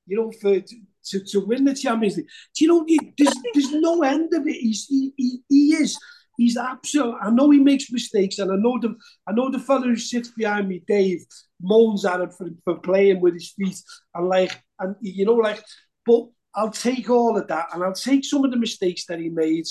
[0.06, 0.60] you know, for
[1.06, 2.28] to, to win the Champions League.
[2.56, 2.86] Do you know,
[3.18, 4.56] there's, there's no end of it.
[4.56, 5.98] He's, he, he, he is,
[6.38, 7.16] he's absolute.
[7.22, 8.96] I know he makes mistakes, and I know the,
[9.28, 11.26] I know the fellow who sits behind me, Dave,
[11.62, 13.80] moans at him for, for playing with his feet,
[14.16, 15.64] and like, and you know, like,
[16.06, 16.26] but
[16.56, 19.66] I'll take all of that, and I'll take some of the mistakes that he made,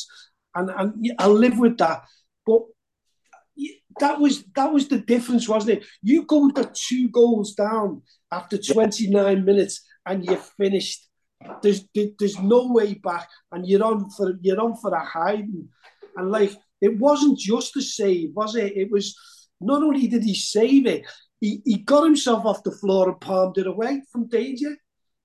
[0.54, 2.04] and and I'll live with that.
[2.46, 2.62] But
[4.00, 5.86] that was that was the difference, wasn't it?
[6.02, 11.08] You go the two goals down after 29 minutes and you're finished.
[11.62, 15.68] There's there's no way back, and you're on for you're on for a hiding.
[16.16, 18.76] And like it wasn't just a save, was it?
[18.76, 19.16] It was
[19.60, 21.04] not only did he save it,
[21.40, 24.76] he, he got himself off the floor and palmed it away from danger.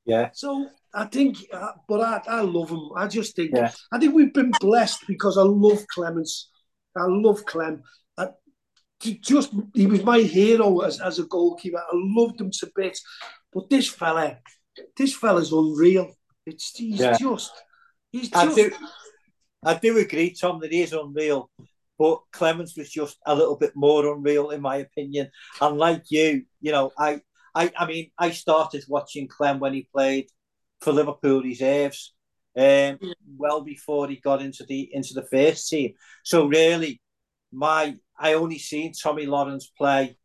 [0.05, 0.29] Yeah.
[0.33, 2.89] So I think, uh, but I, I love him.
[2.95, 3.71] I just think yeah.
[3.91, 6.49] I think we've been blessed because I love Clemence.
[6.95, 7.83] I love Clem
[8.99, 11.77] just he was my hero as, as a goalkeeper.
[11.77, 13.01] I loved him to bits.
[13.53, 14.37] But this fella,
[14.95, 16.13] this fella's unreal.
[16.45, 17.17] It's he's yeah.
[17.17, 17.51] just
[18.11, 18.71] he's I Do,
[19.63, 21.49] I do agree, Tom, that he is unreal.
[21.97, 25.29] But Clemence was just a little bit more unreal, in my opinion.
[25.59, 27.21] And like you, you know, I,
[27.55, 30.27] I, I mean, I started watching Clem when he played
[30.81, 32.13] for Liverpool reserves,
[32.55, 32.99] um,
[33.35, 35.93] well before he got into the into the first team.
[36.23, 37.01] So really,
[37.51, 40.17] my I only seen Tommy Lawrence play,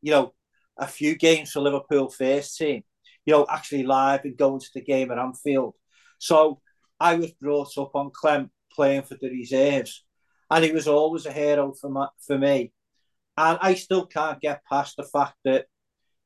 [0.00, 0.32] you know,
[0.78, 2.82] a few games for Liverpool first team,
[3.24, 5.74] you know, actually live and going to the game at Anfield.
[6.18, 6.60] So
[6.98, 8.50] I was brought up on Clem
[8.80, 10.06] playing for the reserves,
[10.50, 12.72] and he was always a hero for my, for me.
[13.36, 15.66] And I still can't get past the fact that,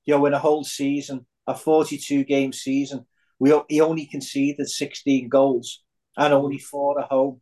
[0.05, 3.07] you know, in a whole season, a 42 game season,
[3.40, 5.82] we he only conceded 16 goals
[6.16, 7.40] and only four at home.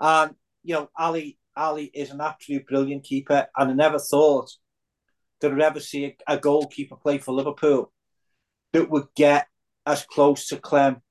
[0.00, 4.50] And you know, Ali Ali is an absolute brilliant keeper, and I never thought
[5.40, 7.92] that I'd ever see a, a goalkeeper play for Liverpool
[8.72, 9.46] that would get
[9.86, 11.02] as close to Clem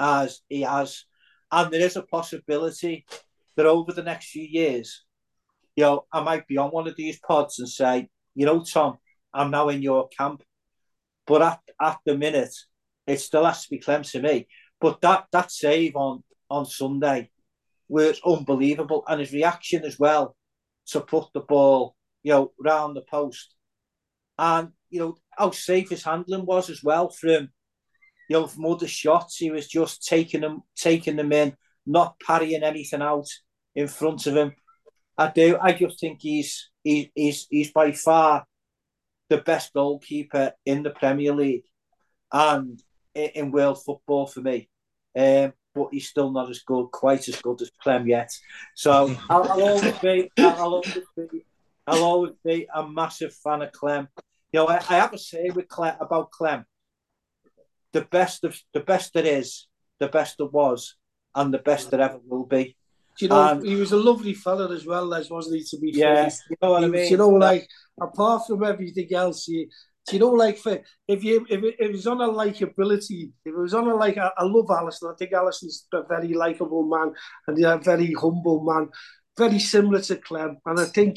[0.00, 1.04] as he has.
[1.50, 3.06] And there is a possibility
[3.56, 5.04] that over the next few years,
[5.76, 8.98] you know, I might be on one of these pods and say, you know, Tom,
[9.32, 10.42] I'm now in your camp.
[11.26, 12.54] But at, at the minute,
[13.06, 14.48] it still has to be Clem to me.
[14.80, 17.30] But that that save on on Sunday
[17.88, 20.36] was unbelievable, and his reaction as well
[20.86, 23.54] to put the ball, you know, round the post,
[24.38, 27.50] and you know how safe his handling was as well from,
[28.28, 29.36] you know, from other shots.
[29.36, 31.56] He was just taking them, taking them in,
[31.86, 33.28] not parrying anything out
[33.74, 34.54] in front of him.
[35.16, 35.58] I do.
[35.60, 38.44] I just think he's he, he's he's by far
[39.28, 41.64] the best goalkeeper in the Premier League,
[42.32, 42.80] and
[43.14, 44.68] in world football for me.
[45.16, 48.30] Um, but he's still not as good, quite as good as Clem yet.
[48.74, 51.44] So I'll, I'll, always be, I'll always be,
[51.86, 54.08] I'll always be a massive fan of Clem.
[54.52, 56.64] You know, I, I have a say with Clem about Clem.
[57.92, 59.66] The best of the best that is,
[59.98, 60.96] the best that was,
[61.34, 62.76] and the best that ever will be.
[63.18, 65.64] Do you know, and, he was a lovely fella as well, Les, wasn't he?
[65.64, 66.34] To be yeah, funny.
[66.50, 67.10] you know what I mean.
[67.10, 67.68] You know, like
[68.00, 69.68] apart from everything else, he,
[70.12, 73.52] you know, like for if you if it, if it was on a likability, if
[73.52, 75.12] it was on a like, I, I love Alisson.
[75.12, 77.12] I think Alisson's a very likable man
[77.46, 78.88] and a very humble man,
[79.36, 80.58] very similar to Clem.
[80.66, 81.16] And I think,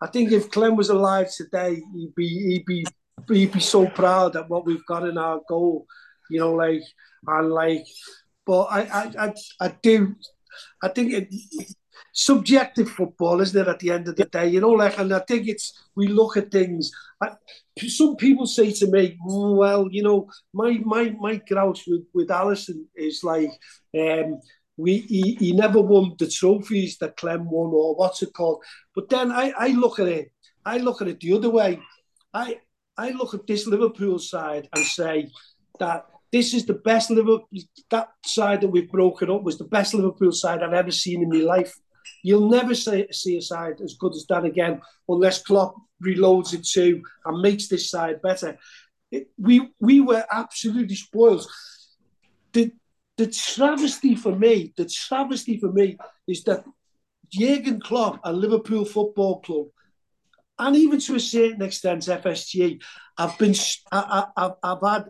[0.00, 2.86] I think if Clem was alive today, he'd be he'd be
[3.28, 5.86] he'd be so proud at what we've got in our goal.
[6.30, 6.82] You know, like
[7.26, 7.86] and like,
[8.46, 10.14] but I I I, I do,
[10.82, 11.34] I think it
[12.12, 13.68] subjective football, isn't it?
[13.68, 16.36] At the end of the day, you know, like, and I think it's we look
[16.36, 16.90] at things.
[17.22, 17.30] I,
[17.88, 22.84] some people say to me, "Well, you know, my my my grouch with with Alisson
[22.94, 23.50] is like."
[23.98, 24.40] um
[24.78, 28.62] we he, he never won the trophies that Clem won or what's it called.
[28.94, 30.32] But then I, I look at it,
[30.64, 31.80] I look at it the other way.
[32.34, 32.60] I
[32.98, 35.30] I look at this Liverpool side and say
[35.78, 36.06] that
[36.36, 37.48] this is the best Liverpool
[37.90, 41.30] that side that we've broken up was the best Liverpool side I've ever seen in
[41.30, 41.74] my life.
[42.22, 45.74] You'll never see, see a side as good as that again unless Klopp
[46.04, 48.58] reloads it too and makes this side better.
[49.10, 51.46] It, we we were absolutely spoiled.
[52.52, 52.70] The
[53.16, 55.96] the travesty for me, the travesty for me
[56.28, 56.64] is that
[57.32, 59.68] Jurgen Klopp and Liverpool Football Club,
[60.58, 62.82] and even to a certain extent FSG,
[63.16, 63.54] have been
[63.90, 65.04] I, I, I've had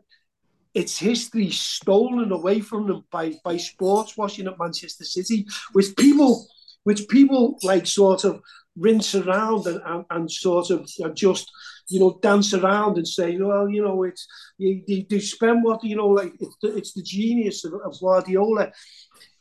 [0.76, 6.46] its history stolen away from them by by sports washing at Manchester City, which people
[6.84, 8.42] which people like sort of
[8.76, 11.50] rinse around and, and, and sort of uh, just
[11.88, 16.08] you know dance around and say well you know it's you, spend what you know
[16.08, 18.70] like it's the, it's the genius of, of Guardiola.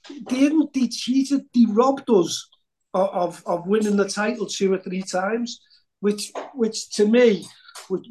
[0.10, 2.50] They didn't they cheated they robbed us
[2.94, 5.60] of, of winning the title two or three times
[6.00, 7.46] which which to me
[7.90, 8.06] would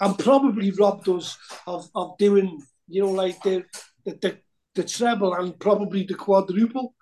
[0.00, 1.36] and probably robbed us
[1.66, 3.64] of, of doing you know like the
[4.04, 4.38] the, the
[4.74, 6.94] the treble and probably the quadruple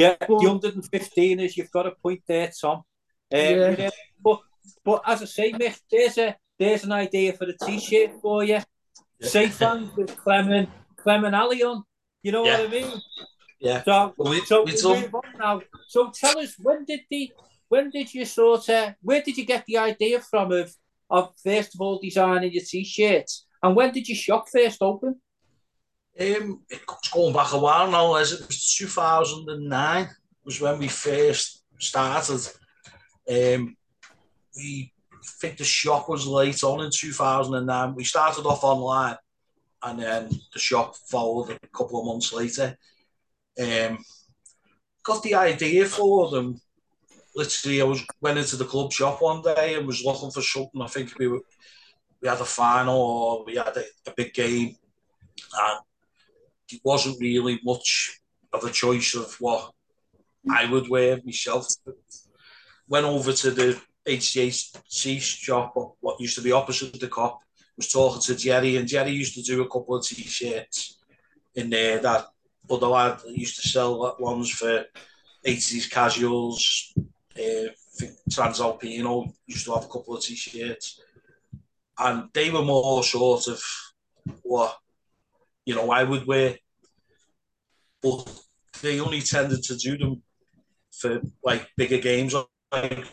[0.00, 2.76] yeah, but, the 115 is you've got a point there, Tom.
[2.76, 2.84] Um,
[3.32, 3.90] yeah.
[4.22, 4.40] but
[4.82, 8.54] but as I say, Mick, there's a there's an idea for a t-shirt for you.
[8.54, 9.28] Yeah.
[9.28, 11.84] Safe hands with Clement Clement Ali on.
[12.22, 12.60] You know yeah.
[12.60, 13.00] what I mean?
[13.60, 13.82] Yeah.
[13.82, 15.60] So, well, we, so we move on now.
[15.88, 17.30] So tell us when did the
[17.68, 20.74] when did you sort of where did you get the idea from of
[21.10, 25.20] of first of all designing your t-shirts and when did your shop first open?
[26.18, 30.08] Um, it's going back a while now, as it was 2009
[30.44, 32.46] was when we first started.
[33.30, 33.76] Um,
[34.56, 34.92] we
[35.40, 37.94] think the shop was late on in 2009.
[37.94, 39.16] We started off online
[39.82, 42.76] and then the shop followed a couple of months later.
[43.60, 43.98] Um,
[45.02, 46.60] got the idea for them.
[47.34, 50.82] Literally, I was went into the club shop one day and was looking for something.
[50.82, 51.40] I think we were,
[52.20, 54.74] we had a final or we had a, a big game,
[55.58, 55.80] and
[56.70, 58.20] it wasn't really much
[58.52, 59.72] of a choice of what
[60.50, 61.68] I would wear myself.
[62.88, 67.38] Went over to the HDHC shop, what used to be opposite the Kop.
[67.76, 70.98] was talking to Jerry, and Jerry used to do a couple of t-shirts
[71.54, 72.26] in there that
[72.70, 74.84] other lad used to sell ones for
[75.46, 76.94] 80s casuals,
[77.40, 81.00] uh, Transalpino used to have a couple of t-shirts,
[81.98, 83.62] and they were more sort of
[84.42, 84.76] what
[85.64, 86.56] you know I would wear,
[88.02, 88.42] but
[88.82, 90.22] they only tended to do them
[90.92, 92.34] for like bigger games.
[92.34, 93.06] Like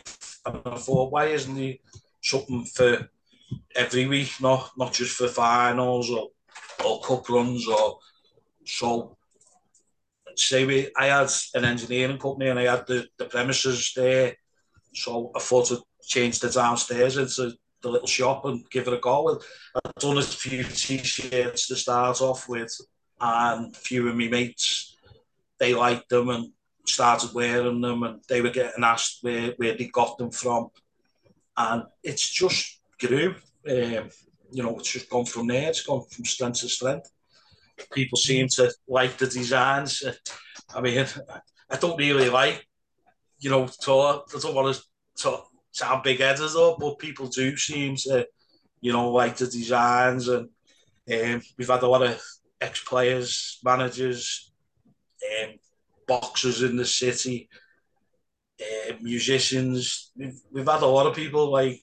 [0.46, 1.74] I thought, why isn't there
[2.22, 3.08] something for
[3.74, 6.28] every week, not not just for finals or
[6.84, 7.98] or cup runs or
[8.64, 9.17] so.
[10.40, 14.36] Say we, I had an engineering company and I had the, the premises there,
[14.94, 18.98] so I thought to change the downstairs into the little shop and give it a
[18.98, 19.40] go.
[19.74, 22.72] I've done a few t-shirts to start off with,
[23.20, 24.96] and a few of my mates,
[25.58, 26.52] they liked them and
[26.86, 30.68] started wearing them, and they were getting asked where, where they got them from,
[31.56, 33.34] and it's just grew.
[33.68, 34.10] Um,
[34.50, 35.68] you know, it's just gone from there.
[35.68, 37.10] It's gone from strength to strength.
[37.92, 40.02] People seem to like the designs.
[40.74, 41.06] I mean,
[41.70, 42.66] I don't really like,
[43.38, 44.82] you know, talk, I don't want to
[45.22, 48.26] talk, sound big headed though, but people do seem to,
[48.80, 50.28] you know, like the designs.
[50.28, 50.48] And
[51.12, 52.20] um, we've had a lot of
[52.60, 54.52] ex players, managers,
[55.42, 55.54] um,
[56.06, 57.48] boxers in the city,
[58.60, 60.10] uh, musicians.
[60.16, 61.80] We've, we've had a lot of people like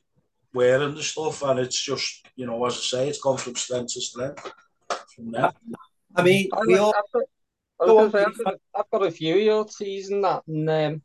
[0.53, 3.93] wearing the stuff, and it's just, you know, as I say, it's gone from strength
[3.93, 4.51] to strength.
[6.15, 6.93] I mean, I we all.
[6.95, 7.23] I've, got,
[7.81, 8.43] I Go was on, gonna say,
[8.75, 11.01] I've, got, a few of your teas and that, and um,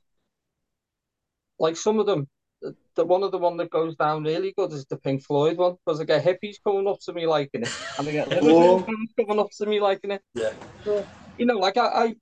[1.58, 2.28] like some of them,
[2.62, 5.56] the, the one of the one that goes down really good is the Pink Floyd
[5.56, 8.28] one because I get hippies coming up to me liking it, and I get.
[8.42, 10.22] Liverpool fans coming up to me liking it.
[10.34, 10.52] Yeah.
[10.84, 11.04] So,
[11.38, 12.14] you know, like I, I,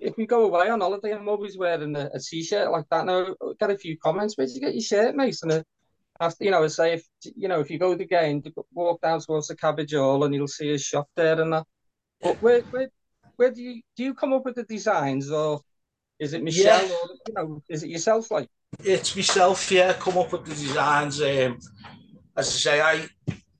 [0.00, 3.06] if we go away on holiday, I'm always wearing a, a t-shirt like that.
[3.06, 5.36] Now, I get a few comments, where'd you get your shirt, mate?
[5.42, 5.62] And I,
[6.20, 7.06] after, you know, I say if
[7.36, 8.42] you know if you go to the game,
[8.72, 11.64] walk down towards the Cabbage Hall and you'll see a shop there and that.
[12.22, 12.88] But where, where,
[13.36, 15.60] where do you do you come up with the designs, or
[16.18, 16.94] is it Michelle, Yeah.
[16.94, 18.30] or you know, is it yourself?
[18.30, 18.48] Like,
[18.80, 21.20] It's myself, yeah, come up with the designs.
[21.20, 21.58] Um,
[22.36, 23.08] as I say, I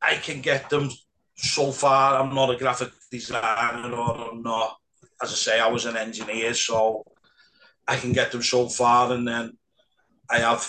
[0.00, 0.90] I can get them
[1.36, 2.20] so far.
[2.20, 4.78] I'm not a graphic designer or I'm not,
[5.22, 7.04] as I say, I was an engineer, so
[7.86, 9.12] I can get them so far.
[9.12, 9.52] And then
[10.30, 10.68] I have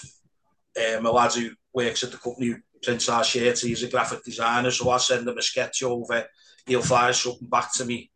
[0.78, 3.62] um, a lad who works at the company who prints our shirts.
[3.62, 6.26] He's a graphic designer, so I send him a sketch over.
[6.66, 8.12] He'll fire something back to me.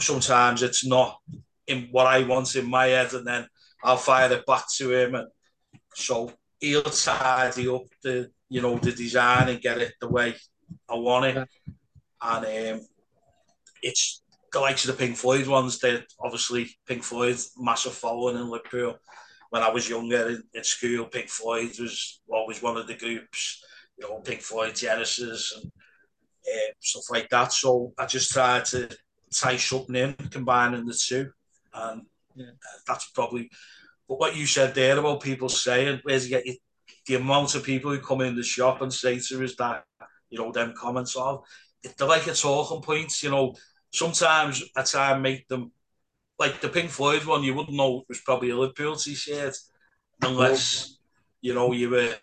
[0.00, 1.18] Sometimes it's not
[1.66, 3.46] in what I want in my head, and then
[3.82, 5.14] I'll fire it back to him.
[5.14, 5.28] And
[5.94, 10.34] so he'll tidy up the you know the design and get it the way
[10.88, 11.48] I want it.
[12.22, 12.86] And um,
[13.82, 15.78] it's the likes of the Pink Floyd ones.
[15.80, 18.96] That obviously Pink Floyd massive following in Liverpool.
[19.54, 23.64] When I was younger in, in school, Pink Floyd was always one of the groups.
[23.96, 25.70] You know, Pink Floyd, Genesis, and
[26.52, 27.52] uh, stuff like that.
[27.52, 28.90] So I just tried to
[29.32, 31.30] tie something in, combining the two,
[31.72, 32.02] and
[32.34, 32.46] Yeah.
[32.84, 33.48] that's probably.
[34.08, 36.56] But what you said there about people saying, where's you get your,
[37.06, 39.84] the amount of people who come in the shop and say to us that,
[40.30, 41.44] you know, them comments of,
[41.96, 43.54] they're like a talking point, you know.
[43.92, 45.70] Sometimes I try and make them,
[46.38, 49.56] like the Pink Floyd one, you wouldn't know it was probably a Liverpool t-shirt
[50.22, 50.98] unless,
[51.40, 52.14] you know, you were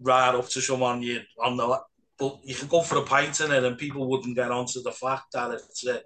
[0.00, 1.80] right up to someone you on the,
[2.18, 4.92] but you can go for a pint in it and people wouldn't get onto the
[4.92, 6.02] fact that it's a,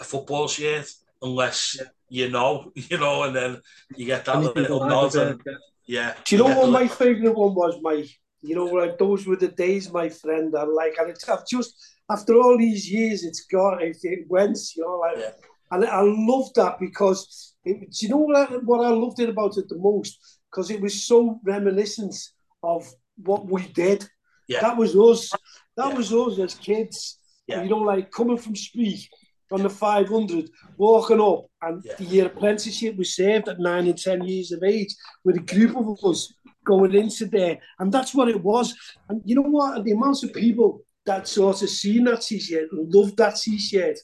[0.00, 0.90] a football shirt
[1.22, 1.78] unless
[2.08, 3.60] you know, you know, and then
[3.94, 5.14] you get that little nod.
[5.16, 5.40] And,
[5.86, 6.14] yeah.
[6.24, 8.10] Do you know what my favourite one was, Mike?
[8.42, 10.54] You know, like those were the days, my friend.
[10.56, 11.74] I like, and it's I've just
[12.10, 13.82] after all these years, it's gone.
[13.82, 14.58] it, it went.
[14.76, 15.30] You know, like, Yeah.
[15.70, 19.28] And I loved that because it, do you know what I, what I loved it
[19.28, 20.18] about it the most?
[20.50, 22.14] Because it was so reminiscent
[22.62, 24.08] of what we did.
[24.48, 24.60] Yeah.
[24.60, 25.30] That was us.
[25.76, 25.94] That Yeah.
[25.96, 27.18] was us as kids.
[27.46, 27.62] Yeah.
[27.62, 29.08] You know, like coming from street
[29.52, 31.94] on the 500, walking up, and Yeah.
[31.98, 34.94] the apprenticeship was saved at nine and 10 years of age
[35.24, 36.32] with a group of us
[36.64, 37.58] going into there.
[37.78, 38.74] And that's what it was.
[39.08, 39.84] And you know what?
[39.84, 43.96] The amounts of people that sort of seen that t-shirt and loved that t-shirt.
[43.96, 43.98] And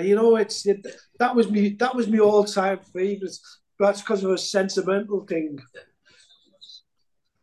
[0.00, 0.84] you know, it's it,
[1.18, 1.70] that was me.
[1.70, 3.36] That was my all-time favourite.
[3.78, 5.58] That's because of a sentimental thing.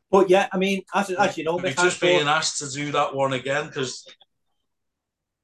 [0.10, 2.70] But yeah, I mean, as, as you know, We've Mick just Hansford- been asked to
[2.70, 4.06] do that one again because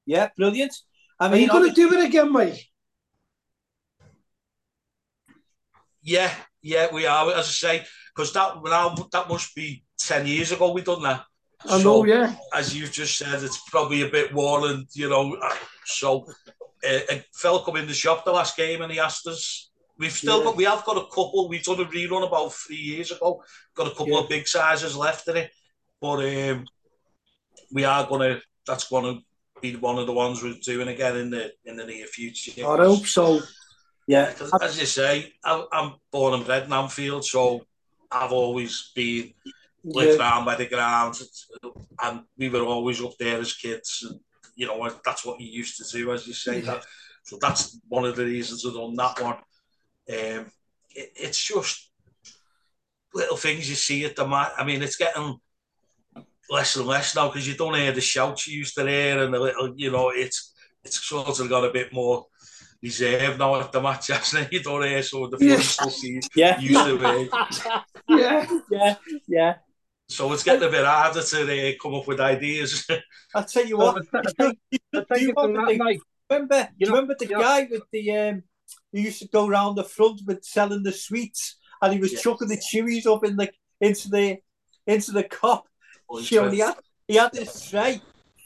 [0.06, 0.74] yeah, brilliant.
[1.20, 2.66] I Are mean, you going to do it again, mate?
[6.02, 6.32] yeah,
[6.62, 7.30] yeah, we are.
[7.32, 7.86] As I say,
[8.16, 11.24] because that now that must be ten years ago we done that.
[11.68, 12.36] I know, yeah.
[12.54, 15.56] as you've just said, it's probably a bit worn, and you know, uh,
[15.86, 16.28] so
[16.84, 19.72] uh, a fella come in the shop the last game and he asked us.
[20.00, 20.44] We've still Yeah.
[20.46, 21.50] got, we have got a couple.
[21.50, 23.44] We've done a rerun about three years ago.
[23.74, 24.20] Got a couple Yeah.
[24.20, 25.52] of big sizes left in it,
[26.00, 26.66] but um,
[27.72, 28.40] we are gonna.
[28.66, 29.20] That's gonna
[29.62, 32.52] be one of the ones we're doing again in the in the near future.
[32.62, 33.42] I hope so.
[34.08, 37.66] yeah, as you say, I'm, I'm born and bred in Anfield, so
[38.12, 39.34] I've always been
[39.84, 40.20] lived yeah.
[40.20, 41.20] around by the ground,
[42.04, 44.06] and we were always up there as kids.
[44.08, 44.20] And,
[44.58, 46.62] you know, that's what you used to do, as you say.
[46.62, 46.84] That,
[47.24, 49.36] so that's one of the reasons I've done that one.
[50.10, 50.52] Um,
[50.90, 51.92] it, it's just
[53.14, 54.54] little things you see at the mat.
[54.58, 55.38] I mean, it's getting
[56.50, 59.32] less and less now because you don't hear the shouts you used to hear, and
[59.32, 60.54] the little, you know, it's
[60.84, 62.26] it's sort of got a bit more
[62.82, 64.54] reserved now at the match, hasn't it?
[64.54, 65.60] You don't hear so the yeah.
[65.60, 66.60] still see yeah.
[66.60, 67.30] used to be.
[68.10, 68.96] yeah, yeah,
[69.28, 69.56] yeah.
[70.10, 72.88] So it's getting a bit harder to uh, come up with ideas.
[73.36, 74.06] I'll tell you what.
[74.40, 74.54] do,
[75.20, 75.34] you
[76.30, 78.44] remember, you remember the guy with the um,
[78.92, 82.22] who used to go around the front with selling the sweets, and he was yes.
[82.22, 83.50] chucking the chewies up in the
[83.82, 84.38] into the
[84.86, 85.66] into the cup.
[86.10, 86.76] Oh, you know, he had
[87.08, 88.02] he had this tray,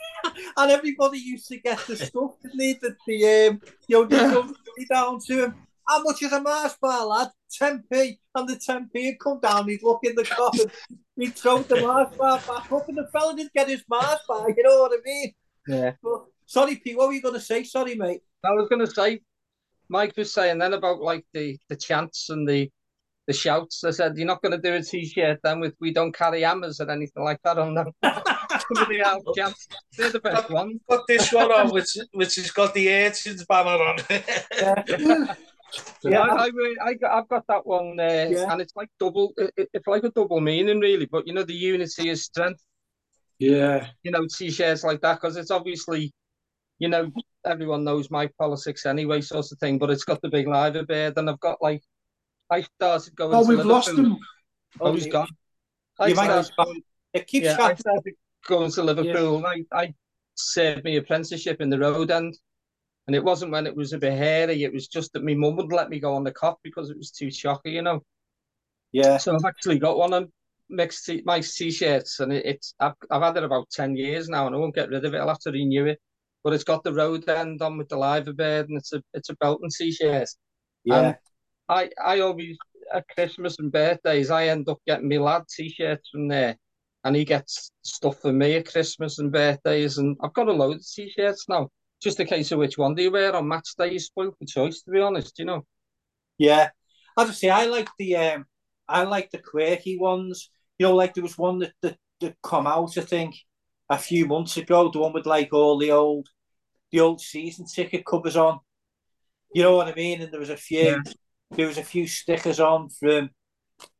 [0.58, 2.74] and everybody used to get the stuff, didn't they?
[2.74, 4.86] That the um, you know, yeah.
[4.90, 5.56] down to him.
[5.92, 7.32] How much is a Mars bar, lad?
[7.62, 8.18] 10p.
[8.34, 10.72] And the 10p would come down, he'd look in the cup and
[11.18, 14.50] he'd throw the Mars bar back up, and the fella didn't get his Mars bar,
[14.50, 15.34] you know what I mean?
[15.68, 15.92] Yeah.
[16.02, 17.66] But, sorry, Pete, what were you going to say?
[17.66, 18.22] Sorry, mate.
[18.46, 19.20] I was going to say,
[19.90, 22.72] Mike was saying then about like the, the chants and the
[23.28, 23.84] the shouts.
[23.84, 26.42] I said, You're not going to do a t shirt then with We Don't Carry
[26.42, 27.92] Hammers or anything like that on them.
[28.04, 29.24] Somebody else.
[29.98, 30.82] They're the best ones.
[30.90, 33.98] Put this one on, which, which has got the Urchins banner on
[36.04, 36.22] yeah.
[36.22, 36.50] I,
[36.82, 38.52] I, I, have got that one, uh, yeah.
[38.52, 39.34] and it's like double.
[39.38, 41.06] It, it's like a double meaning, really.
[41.06, 42.62] But you know, the unity is strength.
[43.40, 46.14] Yeah, you know, t-shirts like that because it's obviously,
[46.80, 47.12] you know,
[47.46, 49.80] everyone knows my politics anyway, sort of thing.
[49.80, 51.82] But it's got the big liver bird, and I've got like,
[52.52, 53.36] I started going.
[53.36, 54.18] Oh, we've lost him.
[54.80, 55.28] Oh, he's gone.
[56.00, 56.82] I started, going,
[57.14, 58.14] it keeps yeah, I started
[58.48, 59.42] going to Liverpool.
[59.42, 59.48] Yeah.
[59.48, 59.94] I, I
[60.36, 62.36] served my apprenticeship in the road end
[63.12, 65.58] and it wasn't when it was a bit hairy, it was just that my mum
[65.58, 68.00] would let me go on the Kop because it was too chocky, you know.
[68.94, 69.18] Yeah.
[69.18, 70.30] So I've actually got one of
[70.70, 74.48] mixed t- my t-shirts, and it, it's I've, I've had it about ten years now,
[74.48, 75.18] and I won't get rid of it.
[75.18, 76.00] I'll have to renew it.
[76.42, 79.28] But it's got the road end on with the liver bird, and it's a it's
[79.28, 80.30] a Belton t-shirt.
[80.86, 80.96] Yeah.
[80.96, 81.16] And
[81.68, 82.56] I I always
[82.94, 86.56] at Christmas and birthdays I end up getting my lad t-shirts from there,
[87.04, 90.78] and he gets stuff for me at Christmas and birthdays, and I've got a load
[90.78, 91.70] of t-shirts now
[92.02, 93.94] just a case of which one do you wear on match day.
[93.94, 95.38] You spoil the choice, to be honest.
[95.40, 95.66] You know.
[96.38, 96.70] Yeah,
[97.18, 98.46] I just say I like the um,
[98.88, 100.50] I like the quirky ones.
[100.80, 103.36] You know, like there was one that, that that come out, I think,
[103.90, 104.90] a few months ago.
[104.90, 106.28] The one with like all the old,
[106.92, 108.60] the old season ticket covers on.
[109.54, 110.22] You know what I mean?
[110.22, 111.00] And there was a few, yeah.
[111.52, 113.30] there was a few stickers on from,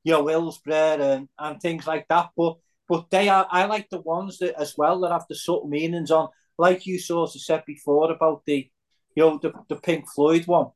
[0.04, 2.30] you know, Hillsborough and, and things like that.
[2.38, 2.56] But
[2.88, 6.12] but they are, I like the ones that as well that have the subtle meanings
[6.12, 6.30] on
[6.62, 8.70] like you sort of said before about the,
[9.16, 10.68] you know, the, the Pink Floyd one.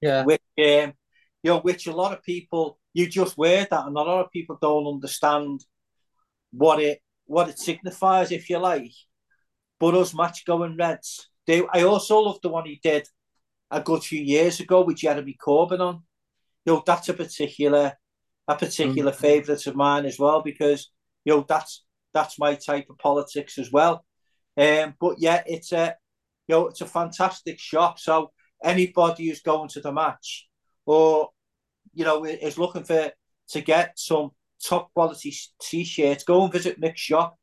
[0.00, 0.24] Yeah.
[0.24, 0.92] Which, um,
[1.42, 4.32] you know, which a lot of people, you just wear that and a lot of
[4.32, 5.64] people don't understand
[6.50, 8.92] what it what it signifies, if you like.
[9.80, 13.06] But us match going Reds, they, I also love the one he did
[13.70, 16.02] a good few years ago with Jeremy Corbyn on.
[16.66, 17.92] You know, that's a particular
[18.46, 19.16] a particular mm.
[19.16, 20.90] favourite of mine as well because
[21.24, 24.04] you know that's that's my type of politics as well.
[24.56, 25.96] Um, but yeah, it's a
[26.46, 27.98] you know it's a fantastic shop.
[27.98, 28.30] So
[28.62, 30.48] anybody who's going to the match
[30.86, 31.30] or
[31.92, 33.10] you know is looking for
[33.48, 34.30] to get some
[34.64, 37.36] top quality t-shirts, go and visit Mick's shop.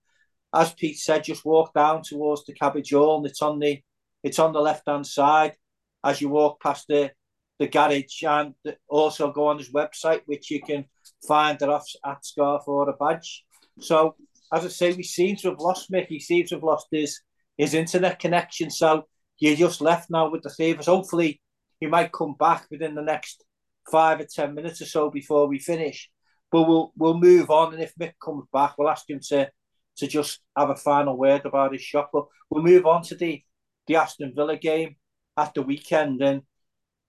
[0.54, 3.80] As Pete said, just walk down towards the cabbage hall, and it's on the
[4.24, 5.56] it's on the left hand side
[6.04, 7.12] as you walk past the
[7.60, 8.56] the garage, and
[8.90, 10.86] also go on his website, which you can
[11.28, 13.46] find it off at Scarf or a badge.
[13.80, 14.16] So
[14.54, 16.08] as I say, we seem to have lost Mick.
[16.08, 17.22] He seems to have lost his
[17.58, 18.70] his internet connection.
[18.70, 19.08] So
[19.40, 20.86] you're just left now with the Thievers.
[20.86, 21.42] Hopefully,
[21.80, 23.44] he might come back within the next
[23.92, 26.10] five or ten minutes or so before we finish.
[26.52, 29.50] But we'll we'll move on, and if Mick comes back, we'll ask him to
[29.98, 32.10] to just have a final word about his shot.
[32.12, 33.42] But we'll move on to the
[33.88, 34.96] the Aston Villa game
[35.38, 36.42] at the weekend, and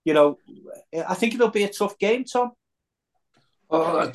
[0.05, 0.37] you know,
[1.07, 2.51] I think it'll be a tough game, Tom.
[3.75, 4.05] Oh,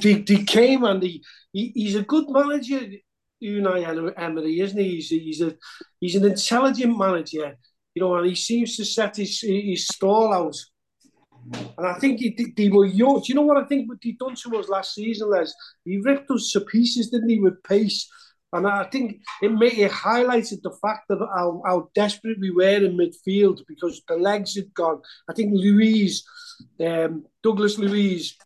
[0.00, 2.80] they, they came and he, he, he's a good manager,
[3.44, 4.96] Unai Emery, isn't he?
[4.96, 5.54] He's, he's, a,
[6.00, 7.58] he's an intelligent manager,
[7.94, 10.56] you know, and he seems to set his, his stall out.
[11.76, 13.20] And I think he, they were young.
[13.20, 15.52] Do you know what I think what he done to us last season, Les?
[15.84, 18.08] He ripped us to pieces, didn't he, with pace.
[18.54, 22.62] And I think it made it highlighted the fact of how, how desperate we were
[22.86, 25.02] in midfield because the legs had gone.
[25.28, 26.24] I think Louise,
[26.80, 28.38] um, Douglas Luiz,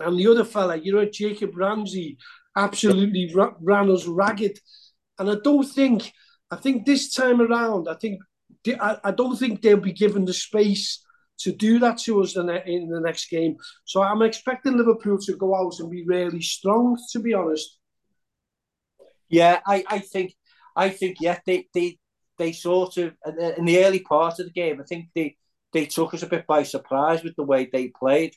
[0.00, 2.18] and the other fella, you know, Jacob Ramsey,
[2.56, 4.58] absolutely ran us ragged.
[5.18, 6.12] And I don't think,
[6.50, 8.20] I think this time around, I think,
[8.80, 11.04] I, I don't think they'll be given the space
[11.40, 13.56] to do that to us in the, in the next game.
[13.84, 17.78] So I'm expecting Liverpool to go out and be really strong, to be honest.
[19.28, 20.34] Yeah, I, I think
[20.74, 21.98] I think yeah they they
[22.38, 23.14] they sort of
[23.56, 25.36] in the early part of the game I think they
[25.72, 28.34] they took us a bit by surprise with the way they played.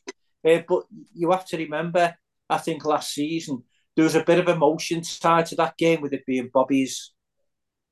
[0.48, 0.84] Uh, but
[1.14, 2.16] you have to remember,
[2.50, 3.64] I think last season
[3.96, 7.14] there was a bit of emotion tied to that game with it being Bobby's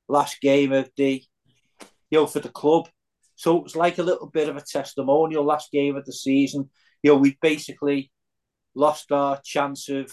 [0.08, 1.22] last game of the
[2.10, 2.88] you know for the club.
[3.36, 6.68] So it was like a little bit of a testimonial last game of the season.
[7.02, 8.10] You know, we basically
[8.74, 10.12] lost our chance of,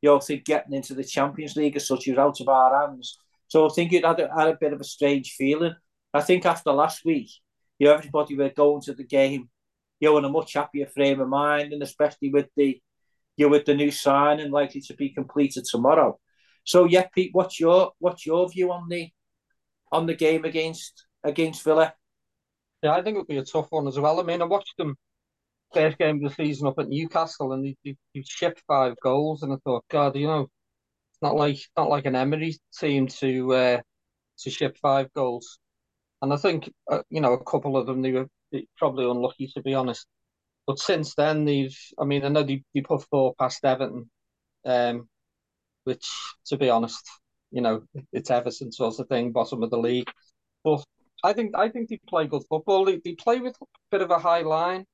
[0.00, 2.06] you know, think getting into the Champions League as such.
[2.06, 3.18] It was out of our hands.
[3.48, 5.74] So I think it had a, had a bit of a strange feeling.
[6.14, 7.30] I think after last week,
[7.80, 9.48] you know, everybody were going to the game,
[10.00, 12.80] you know, in a much happier frame of mind, and especially with the,
[13.36, 16.18] you know, with the new sign and likely to be completed tomorrow.
[16.64, 19.10] So yeah, Pete, what's your what's your view on the
[19.92, 21.94] on the game against against Villa?
[22.82, 24.20] Yeah, I think it'll be a tough one as well.
[24.20, 24.96] I mean, I watched them
[25.74, 29.42] first game of the season up at Newcastle, and they, they, they shipped five goals,
[29.42, 33.54] and I thought, God, you know, it's not like not like an Emery team to
[33.54, 33.80] uh,
[34.38, 35.58] to ship five goals.
[36.22, 38.28] And I think uh, you know a couple of them they were
[38.76, 40.06] probably unlucky to be honest.
[40.66, 44.10] But since then they've, I mean, I know they, they put four past Everton,
[44.64, 45.08] um,
[45.84, 46.08] which
[46.46, 47.08] to be honest,
[47.50, 47.82] you know,
[48.12, 50.08] it's Everton sort of thing, bottom of the league.
[50.62, 50.84] But
[51.24, 52.84] I think I think they play good football.
[52.84, 54.84] They, they play with a bit of a high line.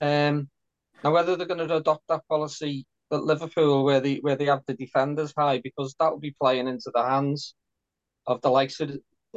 [0.00, 0.48] Um,
[1.04, 4.62] now whether they're going to adopt that policy at Liverpool where they where they have
[4.66, 7.54] the defenders high because that will be playing into the hands
[8.26, 8.90] of the likes of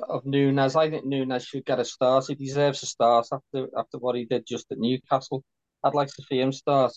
[0.08, 0.76] of Nunez.
[0.76, 2.26] I think Nunez should get a start.
[2.28, 5.44] He deserves a start after after what he did just at Newcastle.
[5.84, 6.94] I'd like to see him start.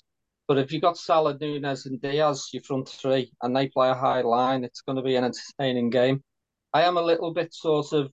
[0.48, 3.94] But if you've got Salah, Nunez, and Diaz, your front three, and they play a
[3.94, 6.22] high line, it's going to be an entertaining game.
[6.72, 8.10] I am a little bit sort of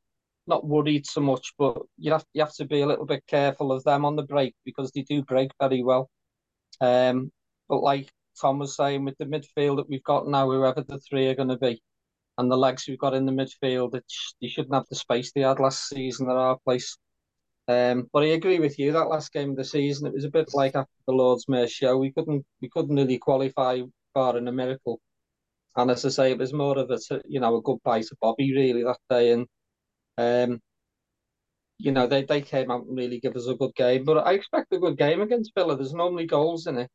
[0.47, 3.71] not worried so much, but you have you have to be a little bit careful
[3.71, 6.09] of them on the break because they do break very well.
[6.81, 7.31] Um,
[7.67, 8.09] but like
[8.39, 11.49] Tom was saying, with the midfield that we've got now, whoever the three are going
[11.49, 11.81] to be,
[12.39, 13.99] and the legs we've got in the midfield,
[14.41, 16.97] they shouldn't have the space they had last season at our place.
[17.67, 18.93] Um, but I agree with you.
[18.93, 21.67] That last game of the season, it was a bit like after the Lord's Mayor
[21.67, 21.97] show.
[21.97, 23.81] We couldn't we couldn't really qualify
[24.15, 24.99] in a miracle.
[25.75, 28.53] And as I say, it was more of a you know a goodbye to Bobby
[28.55, 29.31] really that day.
[29.33, 29.47] And
[30.17, 30.61] um,
[31.77, 34.05] you know they, they came out and really give us a good game.
[34.05, 35.75] But I expect a good game against Villa.
[35.75, 36.89] There's normally goals in it,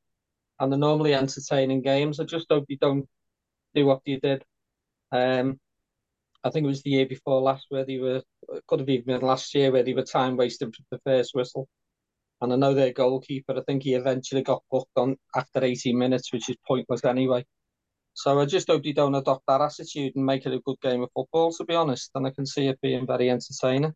[0.59, 2.19] and they're normally entertaining games.
[2.19, 3.07] I just hope you don't
[3.75, 4.43] do what you did
[5.15, 5.61] um,
[6.43, 8.23] I think it was the year before last where they were,
[8.67, 11.69] could have even been last year where they were time wasting for the first whistle.
[12.41, 16.33] And I know their goalkeeper, I think he eventually got booked on after 18 minutes,
[16.33, 17.45] which is pointless anyway.
[18.13, 21.03] So I just hope they don't adopt that attitude and make it a good game
[21.03, 22.11] of football, to be honest.
[22.15, 23.95] And I can see it being very entertaining.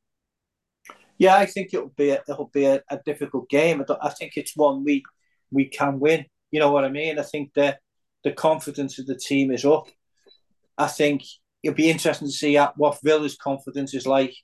[1.18, 3.84] Yeah, I think it'll be a, it'll be a, a difficult game.
[3.88, 5.02] I, I think it's one we
[5.50, 6.26] we can win.
[6.52, 7.18] You know what I mean?
[7.18, 7.76] I think the
[8.24, 9.88] the confidence of the team is up.
[10.78, 11.24] I think
[11.62, 14.34] it'll be interesting to see what Villa's confidence is like.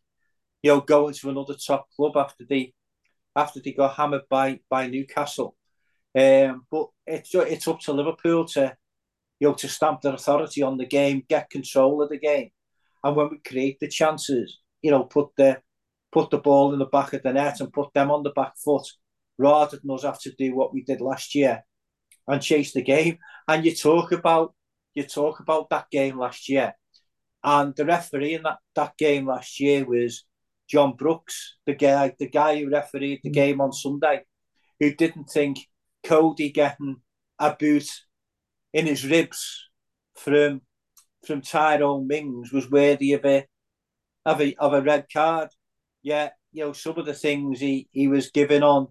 [0.63, 2.75] You know, going to another top club after they
[3.37, 5.57] after they got hammered by by Newcastle.
[6.17, 8.75] Um, but it's it's up to Liverpool to
[9.41, 12.51] you know to stamp their authority on the game, get control of the game,
[13.05, 15.61] and when we create the chances, you know, put the
[16.13, 18.57] put the ball in the back of the net and put them on the back
[18.57, 18.87] foot,
[19.37, 21.63] rather than us have to do what we did last year
[22.27, 23.19] and chase the game.
[23.47, 24.55] And you talk about
[24.95, 26.75] you talk about that game last year,
[27.43, 30.25] and the referee in that, that game last year was
[30.69, 33.35] John Brooks, the guy the guy who refereed the mm.
[33.35, 34.23] game on Sunday,
[34.81, 35.59] who didn't think
[36.05, 36.97] Cody getting
[37.39, 37.89] a boot
[38.73, 39.69] in his ribs
[40.17, 40.63] from
[41.27, 43.47] from Tyrone Mings was worthy of a
[44.25, 45.51] of a of a red card.
[46.03, 48.89] Yeah, you know some of the things he, he was given on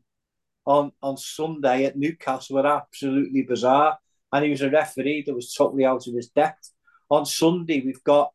[0.66, 3.98] on on Sunday at Newcastle were absolutely bizarre
[4.34, 6.72] and he was a referee that was totally out of his depth.
[7.10, 8.32] On Sunday, we've got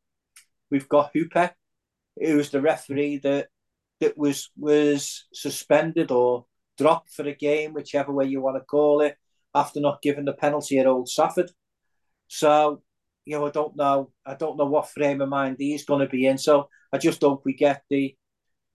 [0.70, 1.50] we've got Hooper,
[2.16, 3.48] who was the referee that
[4.00, 6.46] that was was suspended or
[6.78, 9.16] dropped for a game, whichever way you want to call it,
[9.54, 11.50] after not giving the penalty at Old Trafford.
[12.28, 12.82] So,
[13.24, 16.06] you know, I don't know, I don't know what frame of mind he's going to
[16.06, 16.38] be in.
[16.38, 18.16] So, I just hope we get the,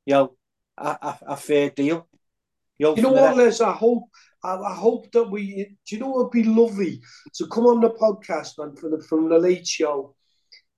[0.05, 0.35] you know,
[0.77, 2.09] a, a, a fair deal.
[2.91, 3.61] You know, what, Les?
[3.61, 4.03] I hope
[4.43, 5.77] I, hope that we.
[5.87, 7.01] Do you know what would be lovely
[7.35, 10.15] to come on the podcast man from the from the late show,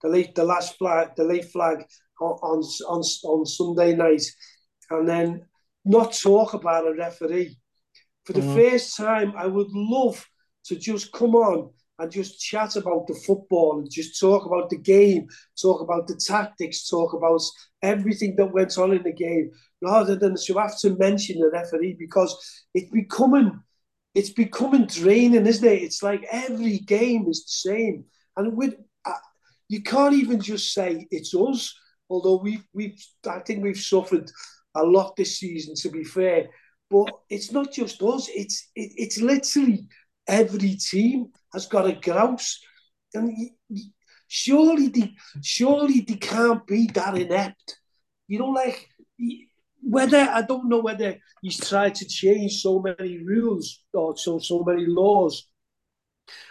[0.03, 1.83] the late the last flag, the late flag
[2.21, 4.23] on on on Sunday night,
[4.91, 5.45] and then
[5.83, 7.57] not talk about a referee.
[8.25, 8.55] For the mm-hmm.
[8.55, 10.23] first time, I would love
[10.65, 14.77] to just come on and just chat about the football and just talk about the
[14.77, 15.27] game,
[15.59, 17.41] talk about the tactics, talk about
[17.81, 19.51] everything that went on in the game,
[19.85, 22.35] rather than to have to mention the referee because
[22.73, 23.59] it's becoming
[24.15, 25.83] it's becoming draining, isn't it?
[25.83, 28.05] It's like every game is the same,
[28.37, 28.75] and with
[29.05, 29.11] uh,
[29.67, 31.73] you can't even just say it's us.
[32.09, 34.31] Although we've we've I think we've suffered
[34.75, 36.47] a lot this season, to be fair.
[36.89, 38.29] But it's not just us.
[38.33, 39.87] It's it, it's literally
[40.27, 42.59] every team has got a grouse,
[43.13, 43.35] and
[44.27, 47.79] surely they surely they can't be that inept.
[48.27, 48.87] You know, like
[49.85, 54.63] whether I don't know whether he's tried to change so many rules or so so
[54.63, 55.47] many laws,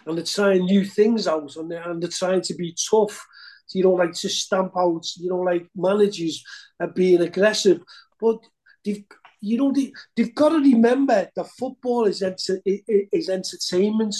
[0.07, 3.27] and they're trying new things out, and they're, and they're trying to be tough.
[3.73, 5.05] You know, like to stamp out.
[5.17, 6.45] You know, like managers
[6.79, 7.83] are being aggressive,
[8.21, 8.39] but
[8.85, 9.05] they've
[9.41, 14.15] you know they, they've got to remember that football is enter, is entertainment.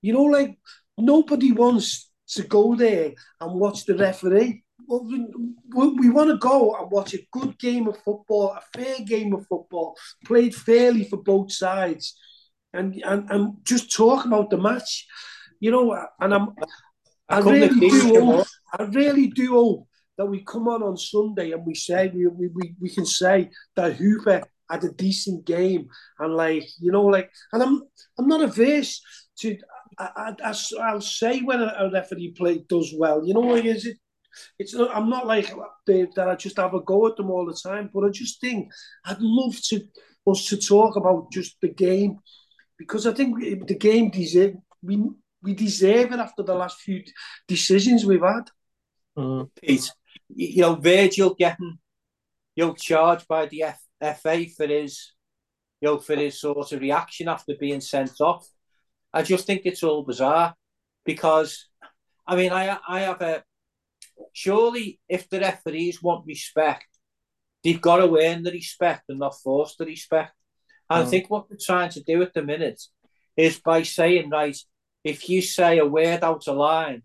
[0.00, 0.58] You know, like
[0.96, 6.74] nobody wants to go there and watch the referee well, we, we want to go
[6.74, 11.16] and watch a good game of football, a fair game of football, played fairly for
[11.18, 12.18] both sides,
[12.72, 15.06] and and, and just talk about the match,
[15.60, 16.06] you know.
[16.20, 16.48] And I'm,
[17.28, 18.46] I, I really do hope,
[18.78, 22.48] I really do hope that we come on on Sunday and we say we we,
[22.48, 27.30] we, we can say that Hooper had a decent game and like you know like
[27.52, 27.82] and I'm
[28.18, 29.00] I'm not averse
[29.38, 29.56] to
[29.98, 33.24] I, I, I'll say when a, referee play does well.
[33.24, 33.86] You know like is?
[33.86, 33.98] it
[34.58, 35.52] it's I'm not like
[35.86, 38.70] that I just have a go at them all the time, but I just think
[39.04, 39.80] I'd love to
[40.26, 42.18] us to talk about just the game
[42.78, 45.02] because I think the game deserve we
[45.42, 47.02] we deserve it after the last few
[47.46, 48.48] decisions we've had.
[49.16, 49.50] Mm.
[49.62, 49.90] Pete,
[50.34, 51.78] you know Virgil getting
[52.56, 55.12] you know charged by the F- FA for his
[55.80, 58.48] you know for his sort of reaction after being sent off.
[59.12, 60.54] I just think it's all bizarre
[61.04, 61.68] because
[62.26, 63.44] I mean I I have a
[64.32, 66.86] surely if the referees want respect,
[67.62, 70.32] they've got to earn the respect and not force the respect.
[70.90, 70.96] Mm.
[70.96, 72.82] I think what they're trying to do at the minute
[73.36, 74.56] is by saying, right,
[75.02, 77.02] if you say a word out of line,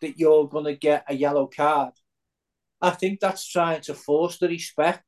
[0.00, 1.92] that you're going to get a yellow card.
[2.80, 5.02] I think that's trying to force the respect.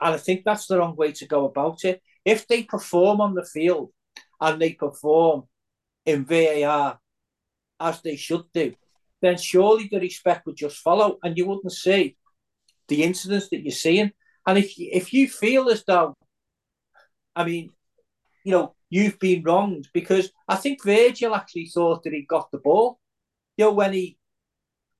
[0.00, 2.00] And I think that's the wrong way to go about it.
[2.24, 3.90] If they perform on the field
[4.40, 5.44] and they perform
[6.06, 6.98] in VAR
[7.80, 8.74] as they should do,
[9.20, 12.16] then surely the respect would just follow and you wouldn't see
[12.88, 14.12] the incidents that you're seeing.
[14.46, 16.14] And if you, if you feel as though,
[17.36, 17.70] I mean,
[18.44, 22.58] you know, you've been wronged because I think Virgil actually thought that he got the
[22.58, 22.98] ball,
[23.56, 24.18] you know, when he,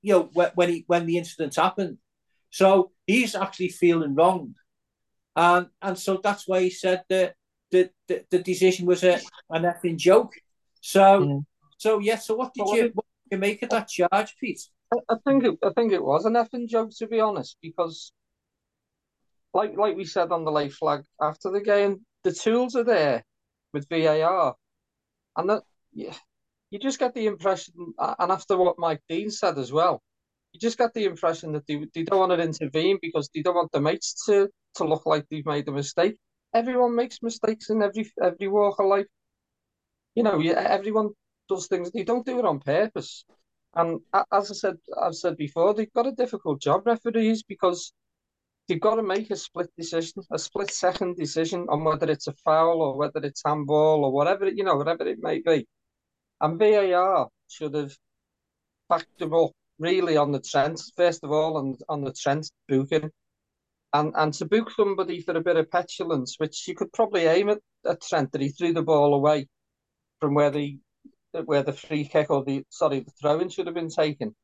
[0.01, 1.97] you know, when he when the incident happened.
[2.51, 4.55] So he's actually feeling wronged,
[5.35, 7.35] and and so that's why he said that
[7.71, 10.33] the the, the decision was a an effing joke.
[10.81, 11.45] So mm.
[11.77, 12.17] so yeah.
[12.17, 12.91] So what did you?
[12.93, 14.61] What, you make it that charge, Pete?
[14.93, 18.11] I, I think it, I think it was an effing joke to be honest, because
[19.53, 23.23] like like we said on the late flag after the game, the tools are there
[23.73, 24.55] with VAR,
[25.37, 25.63] and that
[25.93, 26.15] yeah,
[26.69, 30.01] you just get the impression, and after what Mike Dean said as well,
[30.53, 33.55] you just get the impression that they, they don't want to intervene because they don't
[33.55, 36.17] want the mates to to look like they've made a mistake.
[36.53, 39.07] Everyone makes mistakes in every every walk of life.
[40.15, 41.09] You know, everyone
[41.49, 41.91] does things.
[41.91, 43.25] They don't do it on purpose.
[43.75, 47.93] And as I said, I've said before, they've got a difficult job, referees, because
[48.67, 52.33] they've got to make a split decision, a split second decision on whether it's a
[52.33, 55.67] foul or whether it's handball or whatever you know, whatever it may be.
[56.41, 57.91] And VAR should have
[58.87, 63.11] backed them up really on the Trent, first of all, and on the Trent booking.
[63.93, 67.49] And and to book somebody for a bit of petulance, which you could probably aim
[67.49, 69.47] at, at Trent, that he threw the ball away
[70.19, 70.77] from where the
[71.45, 74.35] where the free kick or the sorry the throw in should have been taken.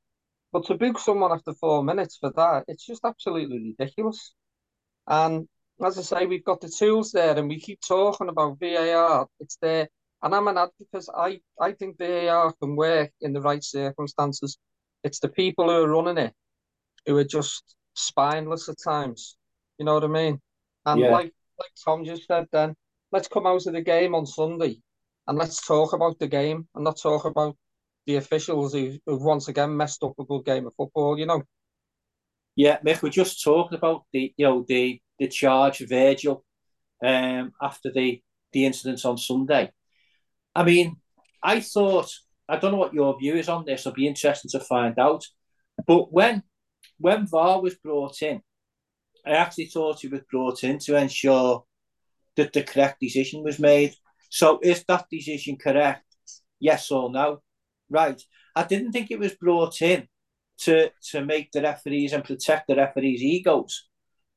[0.51, 4.33] But to book someone after four minutes for that, it's just absolutely ridiculous.
[5.07, 5.47] And
[5.83, 9.27] as I say, we've got the tools there, and we keep talking about VAR.
[9.39, 9.87] It's there,
[10.23, 11.07] and I'm an advocate.
[11.15, 14.57] I I think VAR can work in the right circumstances.
[15.03, 16.33] It's the people who are running it
[17.05, 19.37] who are just spineless at times.
[19.77, 20.39] You know what I mean?
[20.85, 21.11] And yeah.
[21.11, 22.75] like like Tom just said, then
[23.11, 24.81] let's come out of the game on Sunday
[25.27, 27.55] and let's talk about the game and not talk about
[28.05, 31.17] the officials who, have once again messed up a good game of football.
[31.17, 31.43] You know.
[32.55, 36.43] Yeah, Mick, we just talked about the you know the the charge of Virgil
[37.03, 38.21] um, after the
[38.53, 39.71] the incident on Sunday.
[40.55, 40.97] I mean,
[41.43, 42.09] I thought
[42.47, 43.81] I don't know what your view is on this.
[43.81, 45.25] It'll be interesting to find out.
[45.85, 46.43] But when
[46.97, 48.41] when VAR was brought in,
[49.25, 51.65] I actually thought it was brought in to ensure
[52.35, 53.95] that the correct decision was made.
[54.29, 56.05] So is that decision correct?
[56.59, 57.41] Yes or no?
[57.89, 58.21] Right.
[58.55, 60.07] I didn't think it was brought in
[60.59, 63.87] to to make the referees and protect the referees' egos.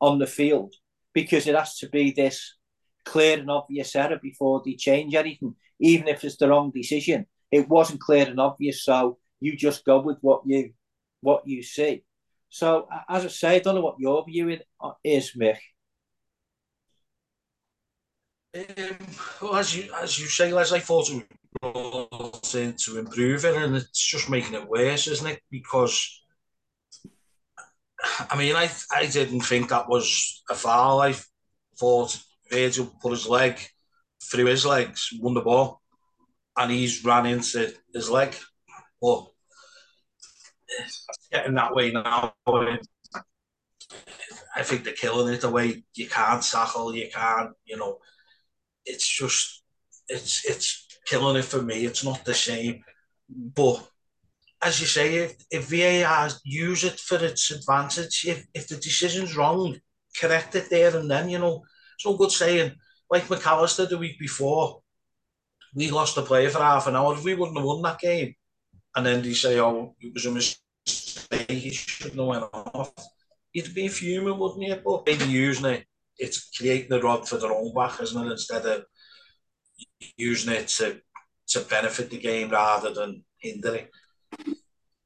[0.00, 0.74] on the field
[1.14, 2.56] because it has to be this
[3.04, 7.26] clear and obvious error before they change anything, even if it's the wrong decision.
[7.50, 10.72] It wasn't clear and obvious, so you just go with what you
[11.20, 12.04] what you see.
[12.50, 14.58] So, as I say, I don't know what your view
[15.04, 15.58] is, Mick.
[18.58, 18.98] Um,
[19.40, 24.04] well, as you as you say, Les, I thought it to improve it, and it's
[24.04, 25.42] just making it worse, isn't it?
[25.50, 26.22] Because
[28.30, 31.00] I mean, I I didn't think that was a foul.
[31.00, 31.14] I
[31.78, 32.18] thought
[32.50, 33.60] Virgil put his leg
[34.22, 35.80] through his legs, won the ball,
[36.56, 38.34] and he's ran into his leg.
[39.00, 39.26] But
[41.30, 42.34] getting that way now.
[44.56, 47.98] I think they're killing it the way you can't tackle, you can't, you know,
[48.88, 49.62] it's just
[50.08, 51.84] it's it's killing it for me.
[51.84, 52.82] It's not the same.
[53.28, 53.86] But
[54.62, 59.36] as you say, if, if VAR use it for its advantage, if, if the decision's
[59.36, 59.76] wrong,
[60.18, 61.62] correct it there and then, you know.
[61.94, 62.72] It's no good saying,
[63.10, 64.80] like Mac Allister the week before,
[65.74, 67.12] we lost the player for half an hour.
[67.12, 68.34] If we wouldn't have won that game,
[68.94, 72.92] and then they say, oh, it was a mistake, he shouldn't have went off.
[73.52, 74.80] You'd be fuming, wouldn't you?
[74.84, 75.86] But maybe using it
[76.18, 78.32] it's creating the rod for their own back, isn't it?
[78.32, 78.84] Instead of
[80.16, 81.00] using it to
[81.48, 83.90] to benefit the game rather than hinder it.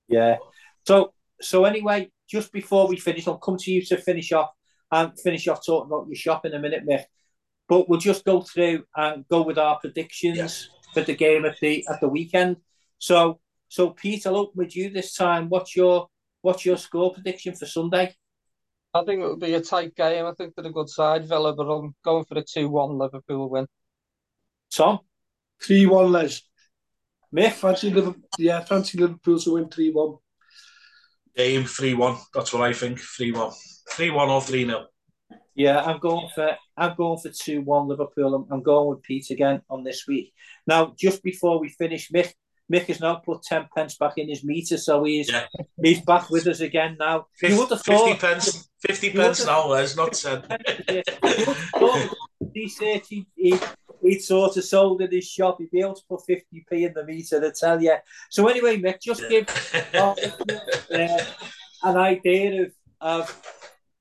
[0.08, 0.38] Yeah.
[0.86, 4.50] So so anyway, just before we finish, I'll come to you to finish off
[4.90, 7.04] and finish off talking about your shop in a minute, Mick.
[7.68, 10.68] But we'll just go through and go with our predictions yes.
[10.92, 12.56] for the game at the at the weekend.
[12.98, 15.48] So so Pete, I'll open with you this time.
[15.48, 16.08] What's your
[16.42, 18.14] what's your score prediction for Sunday?
[18.94, 20.26] I think it will be a tight game.
[20.26, 23.48] I think they're a good side, Villa, but I'm going for a 2 1 Liverpool
[23.48, 23.66] win.
[24.70, 25.00] Tom?
[25.62, 26.42] 3 1, Les.
[27.34, 27.52] Mick?
[27.52, 30.16] Fancy Liverpool, yeah, fancy Liverpool to win 3 1.
[31.36, 32.16] Game 3 1.
[32.34, 32.98] That's what I think.
[32.98, 33.52] 3 1.
[33.92, 34.86] 3 1 or 3 0.
[35.54, 38.34] Yeah, I'm going for I'm going for two one Liverpool.
[38.34, 40.32] I'm, I'm, going with Pete again on this week.
[40.66, 42.32] Now, just before we finish, Mick,
[42.70, 45.46] Mick has now put ten pence back in his meter, so he's yeah.
[45.82, 47.26] he's back with us again now.
[47.38, 50.42] 50, you would have thought, 50 pence, 50 pence now, Les, not 10.
[52.54, 53.58] he said he, he,
[54.02, 55.56] he sort of sold in his shop.
[55.58, 57.96] He'd be able to put 50p in the meter, I tell you.
[58.30, 59.48] So, anyway, Mick, just give
[59.94, 60.14] uh,
[61.82, 63.42] an idea of, of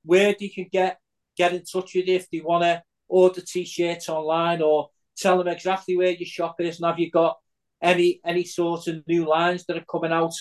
[0.03, 0.99] where they can get,
[1.37, 5.37] get in touch with you if they want to order t shirts online or tell
[5.37, 7.37] them exactly where your shop is and have you got
[7.81, 10.33] any any sort of new lines that are coming out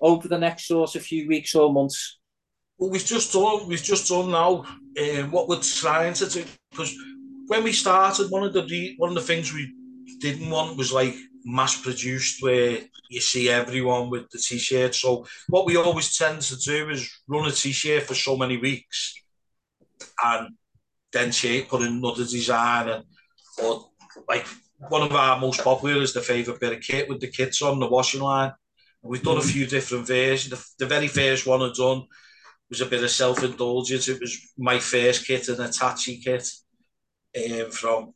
[0.00, 2.18] over the next sort of few weeks or months?
[2.78, 4.64] Well, we've just done we've just done now
[5.00, 6.94] um, what we're trying to do because
[7.50, 9.74] when we started, one of the one of the things we
[10.20, 12.78] didn't want was like mass produced where
[13.08, 14.94] you see everyone with the t-shirt.
[14.94, 19.14] So what we always tend to do is run a t-shirt for so many weeks
[20.24, 20.50] and
[21.12, 23.04] then shape, put another design and
[23.60, 23.90] or
[24.28, 24.46] like
[24.88, 27.78] one of our most popular is the favourite bit of kit with the kits on
[27.78, 28.52] the washing line.
[29.02, 30.50] we've done a few different versions.
[30.50, 32.04] The, the very first one I'd done
[32.70, 34.08] was a bit of self-indulgence.
[34.08, 36.48] It was my first kit, an Hitachi kit
[37.36, 38.14] um, from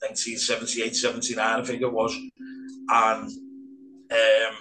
[0.00, 2.14] 1978, 79, I think it was.
[2.90, 3.30] And
[4.10, 4.56] um,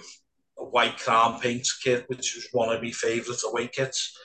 [0.60, 4.18] a white crown paint kit, which was one of my favourite away kits.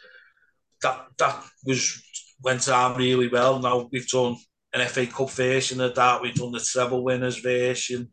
[0.83, 2.03] That that was
[2.43, 3.59] went down really well.
[3.61, 4.37] Now we've done
[4.73, 6.23] an FA Cup version of that.
[6.23, 8.09] We've done the treble winners version,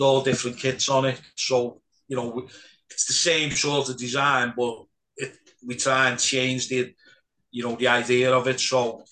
[0.00, 1.20] all different kits on it.
[1.36, 2.46] So you know,
[2.90, 4.84] it's the same sort of design, but
[5.16, 6.94] it, we try and change the,
[7.50, 8.60] you know, the idea of it.
[8.60, 9.04] So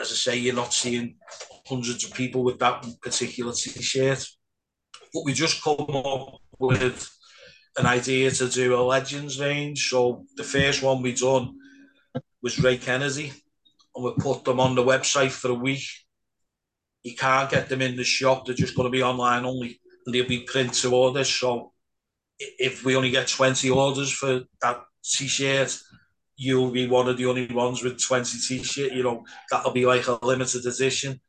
[0.00, 1.16] as I say, you're not seeing
[1.66, 4.26] hundreds of people with that particular t-shirt.
[5.12, 7.10] But we just come up with
[7.76, 9.88] an idea to do a legends range.
[9.88, 11.54] So the first one we done
[12.42, 13.32] was Ray Kennedy
[13.94, 15.84] and we put them on the website for a week.
[17.04, 20.14] You can't get them in the shop; they're just going to be online only, and
[20.14, 21.28] they'll be print to orders.
[21.28, 21.72] So
[22.38, 25.78] if we only get twenty orders for that t-shirt,
[26.36, 28.92] you'll be one of the only ones with twenty t-shirt.
[28.92, 31.20] You know that'll be like a limited edition.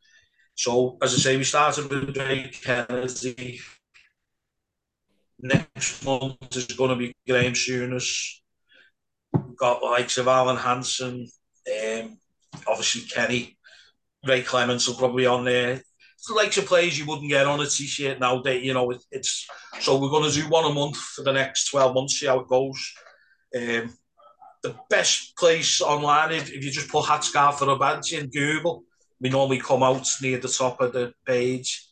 [0.56, 3.60] So as I say, we started with Ray Kennedy.
[5.38, 8.39] Next month is going to be Graham Souness.
[9.34, 11.27] We've got the likes of Alan Hansen,
[11.68, 12.18] um,
[12.65, 13.57] obviously Kenny,
[14.26, 15.73] Ray Clemence will probably on there.
[15.73, 18.64] It's the likes of players you wouldn't get on a t-shirt nowadays.
[18.64, 19.47] You know, it, it's
[19.80, 22.19] so we're going to do one a month for the next twelve months.
[22.19, 22.93] See how it goes.
[23.56, 23.93] Um,
[24.64, 28.84] the best place online if, if you just put Hatscar for a badge in Google,
[29.22, 31.88] we normally come out near the top of the page.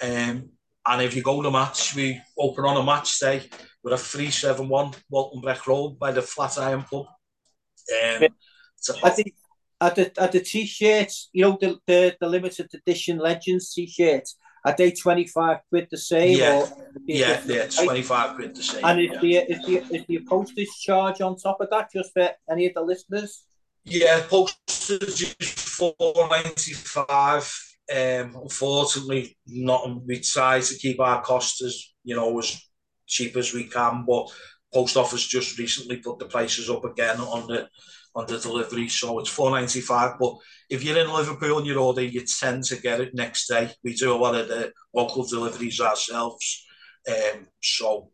[0.00, 0.50] Um,
[0.86, 3.42] and if you go to match, we open on a match day
[3.82, 7.06] with a 371 Walton Breck Road by the Flatiron Pub.
[7.06, 8.28] Um,
[8.76, 9.34] so I think
[9.82, 14.74] are the are the t-shirts, you know, the, the, the limited edition Legends t-shirts, are
[14.78, 16.38] they 25 quid the same?
[16.38, 16.68] Yeah, or
[17.04, 18.84] yeah, yeah, 25 quid the same.
[18.84, 19.20] And is, yeah.
[19.20, 22.74] the, is, the, is the postage charge on top of that just for any of
[22.74, 23.44] the listeners?
[23.84, 25.94] Yeah, postage is four
[26.30, 27.52] ninety five.
[27.92, 32.62] Um, unfortunately, not we try to keep our costs as you know as
[33.08, 34.28] cheap as we can, but
[34.72, 37.68] post office just recently put the prices up again on the
[38.14, 40.18] on the delivery, so it's four ninety five.
[40.20, 40.34] But
[40.68, 43.70] if you're in Liverpool and you're order, you tend to get it next day.
[43.82, 46.64] We do a lot of the local deliveries ourselves,
[47.08, 48.10] um, so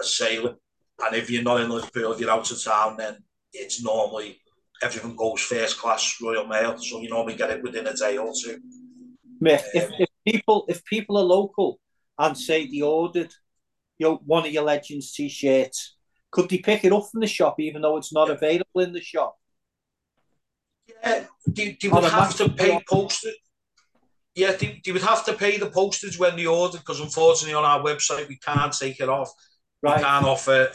[0.00, 0.56] a sale.
[1.04, 3.16] And if you're not in Liverpool, if you're out of town, then
[3.52, 4.40] it's normally
[4.82, 8.32] everything goes first class Royal Mail, so you normally get it within a day or
[8.32, 8.58] two.
[9.42, 11.78] Mick, if, if people if people are local
[12.18, 13.32] and say they ordered
[13.98, 15.93] you know, one of your Legends t-shirts,
[16.34, 19.00] could they pick it up from the shop even though it's not available in the
[19.00, 19.36] shop?
[20.88, 23.36] Yeah, they, they oh, would have to pay postage.
[24.34, 27.64] Yeah, they, they would have to pay the postage when they order because unfortunately on
[27.64, 29.30] our website we can't take it off.
[29.80, 29.98] Right.
[29.98, 30.70] We can't offer.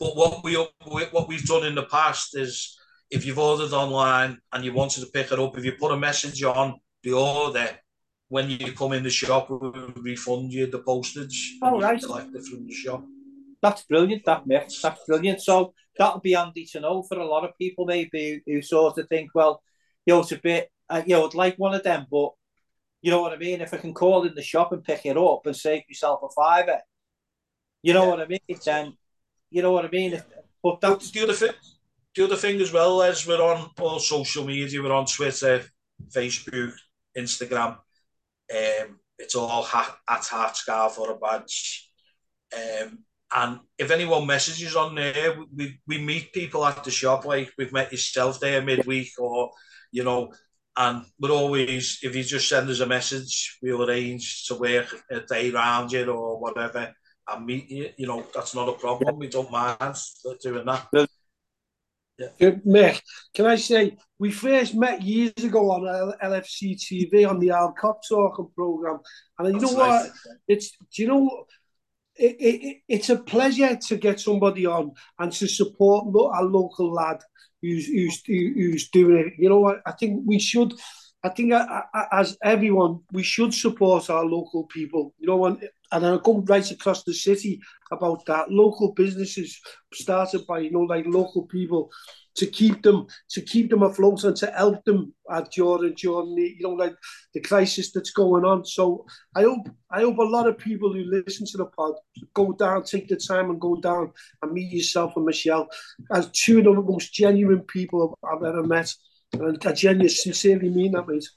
[0.00, 0.54] But what we
[1.10, 2.74] what we've done in the past is
[3.10, 5.98] if you've ordered online and you wanted to pick it up, if you put a
[5.98, 7.68] message on the order,
[8.28, 11.58] when you come in the shop, we refund you the postage.
[11.60, 12.02] Oh, right.
[12.02, 13.04] Collect it from the shop.
[13.64, 14.82] That's brilliant, that mix.
[14.82, 15.40] That's brilliant.
[15.40, 18.98] So that'll be handy to know for a lot of people, maybe who, who sort
[18.98, 19.62] of think, well,
[20.04, 22.32] you know, it's a bit, uh, you know, I'd like one of them, but
[23.00, 23.62] you know what I mean?
[23.62, 26.28] If I can call in the shop and pick it up and save myself a
[26.36, 26.78] fiver,
[27.82, 28.10] you know yeah.
[28.10, 28.58] what I mean?
[28.62, 28.98] Then,
[29.48, 30.22] you know what I mean?
[30.62, 31.52] But that's the other thing.
[32.14, 35.64] The other thing as well as we're on all social media, we're on Twitter,
[36.10, 36.74] Facebook,
[37.16, 37.78] Instagram.
[38.54, 41.90] Um, it's all ha- at Hat Scarf or a badge.
[42.54, 42.98] Um,
[43.34, 47.72] and if anyone messages on there, we, we meet people at the shop, like we've
[47.72, 49.50] met yourself there midweek, or,
[49.90, 50.32] you know,
[50.76, 55.20] and we're always, if you just send us a message, we'll arrange to work a
[55.20, 56.92] day around you or whatever
[57.28, 57.90] and meet you.
[57.96, 59.18] You know, that's not a problem.
[59.18, 59.96] We don't mind
[60.40, 61.08] doing that.
[62.38, 62.50] Yeah.
[62.64, 63.00] Mick,
[63.34, 68.00] can I say, we first met years ago on LFC TV on the Al Cop
[68.08, 69.00] Talking program.
[69.38, 70.04] And you That's know nice.
[70.04, 70.12] what?
[70.46, 71.46] It's, do you know,
[72.16, 77.22] it, it, it's a pleasure to get somebody on and to support our local lad
[77.62, 79.32] who's, who's, who's doing it.
[79.38, 79.80] You know what?
[79.86, 80.74] I think we should,
[81.22, 85.14] I think uh, uh, as everyone, we should support our local people.
[85.18, 87.60] You know, and, and I go right across the city
[87.92, 88.50] about that.
[88.50, 89.60] Local businesses
[89.92, 91.90] started by, you know, like local people
[92.36, 96.56] to keep them to keep them afloat and to help them at during during the
[96.58, 96.96] you know like
[97.32, 98.64] the crisis that's going on.
[98.64, 99.06] So
[99.36, 101.94] I hope I hope a lot of people who listen to the pod
[102.34, 104.12] go down, take the time and go down
[104.42, 105.68] and meet yourself and Michelle
[106.12, 108.92] as two of the most genuine people I've ever met.
[109.34, 111.28] And I genuinely sincerely mean that, mate.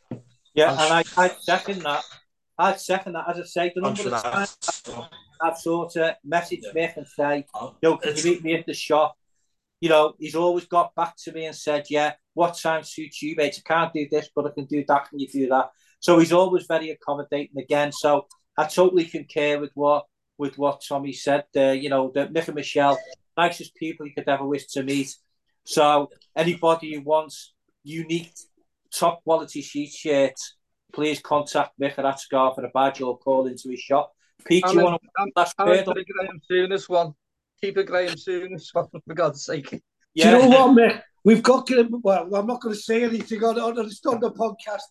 [0.55, 2.03] Yeah, and I, I second that.
[2.57, 3.25] I second that.
[3.29, 4.57] As I say, the number of times
[5.41, 6.88] I've sort of messaged yeah.
[6.88, 7.45] Mick and say,
[7.81, 9.15] yo, can you meet me at the shop?
[9.79, 13.35] you know, he's always got back to me and said, yeah, what time suits you,
[13.35, 13.61] mate?
[13.65, 15.09] I can't do this, but I can do that.
[15.09, 15.69] Can you do that?
[15.99, 17.91] So he's always very accommodating again.
[17.91, 18.27] So
[18.57, 20.05] I totally concur with what
[20.38, 21.73] with what Tommy said there.
[21.73, 22.97] You know, that Mick and Michelle,
[23.35, 25.15] nicest people you could ever wish to meet.
[25.63, 27.53] So anybody who wants
[27.84, 28.34] unique,
[28.93, 30.55] top quality sheet shirts,
[30.93, 34.14] please contact Mick at Scar for a badge or call into his shop.
[34.45, 35.85] Pete, you want to last word?
[35.85, 37.14] Graham Souness one
[37.61, 39.81] keep it Graham Souness, for God's sake.
[40.14, 40.38] Yeah.
[40.38, 41.01] Do you know what, mate?
[41.23, 43.85] We've got to, well, I'm not going to say anything on, on, on
[44.19, 44.81] the podcast.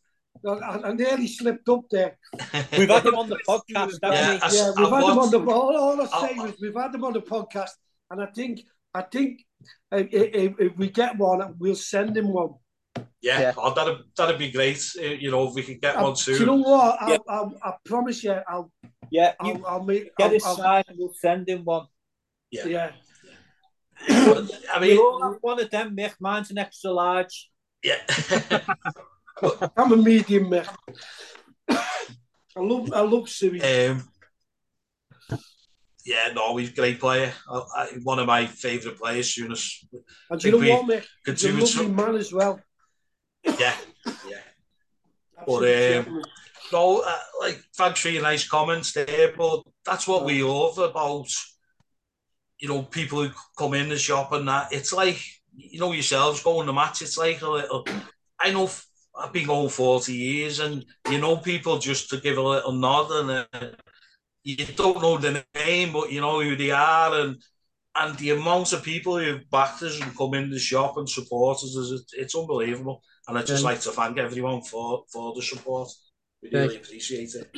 [0.46, 2.18] I, I nearly slipped up there.
[2.76, 4.56] We've had him on the podcast, yeah, we?
[4.56, 5.40] yeah, we've I had him on the.
[5.40, 7.70] All, all I say is we've had him on the podcast,
[8.10, 8.60] and I think
[8.92, 9.40] I think
[9.90, 12.50] if, if, if we get one, we'll send him one.
[13.22, 13.52] Yeah, yeah.
[13.56, 14.82] Oh, that'd that'd be great.
[14.98, 16.40] Uh, you know, if we could get I, one soon.
[16.40, 16.98] you know what?
[17.00, 17.18] I'll, yeah.
[17.28, 18.70] I'll, i promise you, I'll.
[19.10, 21.86] Yeah, you I'll, I'll make, get his side, and we'll send him one.
[22.50, 22.66] Yeah.
[22.66, 22.90] Yeah.
[24.08, 26.14] I mean, you all have one of them, Mick.
[26.20, 27.50] Mine's an extra large.
[27.82, 27.98] Yeah.
[29.76, 30.68] I'm a medium, Mick.
[31.68, 33.60] I love, I love Siri.
[33.60, 34.08] Um,
[36.04, 37.32] yeah, no, he's a great player.
[37.50, 39.84] I, I, one of my favourite players, Souness.
[40.30, 41.04] And do you know what, Mick?
[41.24, 41.96] He's a lovely some...
[41.96, 42.60] man as well.
[43.58, 43.74] Yeah,
[44.28, 44.42] yeah.
[45.46, 46.22] but um,
[46.72, 49.32] no, uh, like thanks for your nice comments there.
[49.36, 51.28] But that's what we love about
[52.58, 55.20] you know, people who come in the shop and that, it's like,
[55.54, 57.86] you know, yourselves going to match, it's like a little,
[58.40, 58.70] I know
[59.18, 63.10] I've been going 40 years and you know people just to give a little nod
[63.10, 63.70] and uh,
[64.44, 67.42] you don't know the name, but you know who they are and
[67.98, 71.56] and the amount of people who've backed us and come in the shop and support
[71.56, 73.02] us, is it's unbelievable.
[73.28, 75.88] And I'd just like to thank everyone for, for the support.
[76.42, 77.50] We really appreciate it.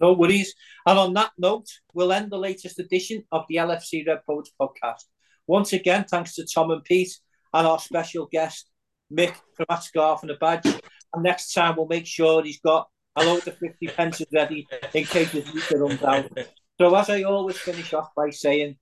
[0.00, 0.54] No worries.
[0.86, 5.04] And on that note, we'll end the latest edition of the LFC Red Poets podcast.
[5.46, 7.18] Once again, thanks to Tom and Pete
[7.54, 8.70] and our special guest,
[9.12, 10.66] Mick from Hat Scarf and a Badge.
[10.66, 15.04] And next time, we'll make sure he's got a load of 50 pence ready in
[15.04, 16.30] case his meter runs out.
[16.78, 18.76] So, as I always finish off by saying,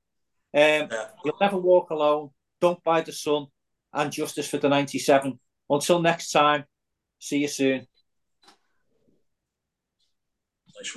[0.55, 0.89] um,
[1.24, 2.31] you'll never walk alone,
[2.61, 3.47] don't buy the sun,
[3.93, 5.39] and justice for the 97.
[5.70, 6.64] Until next time,
[7.18, 7.86] see you soon.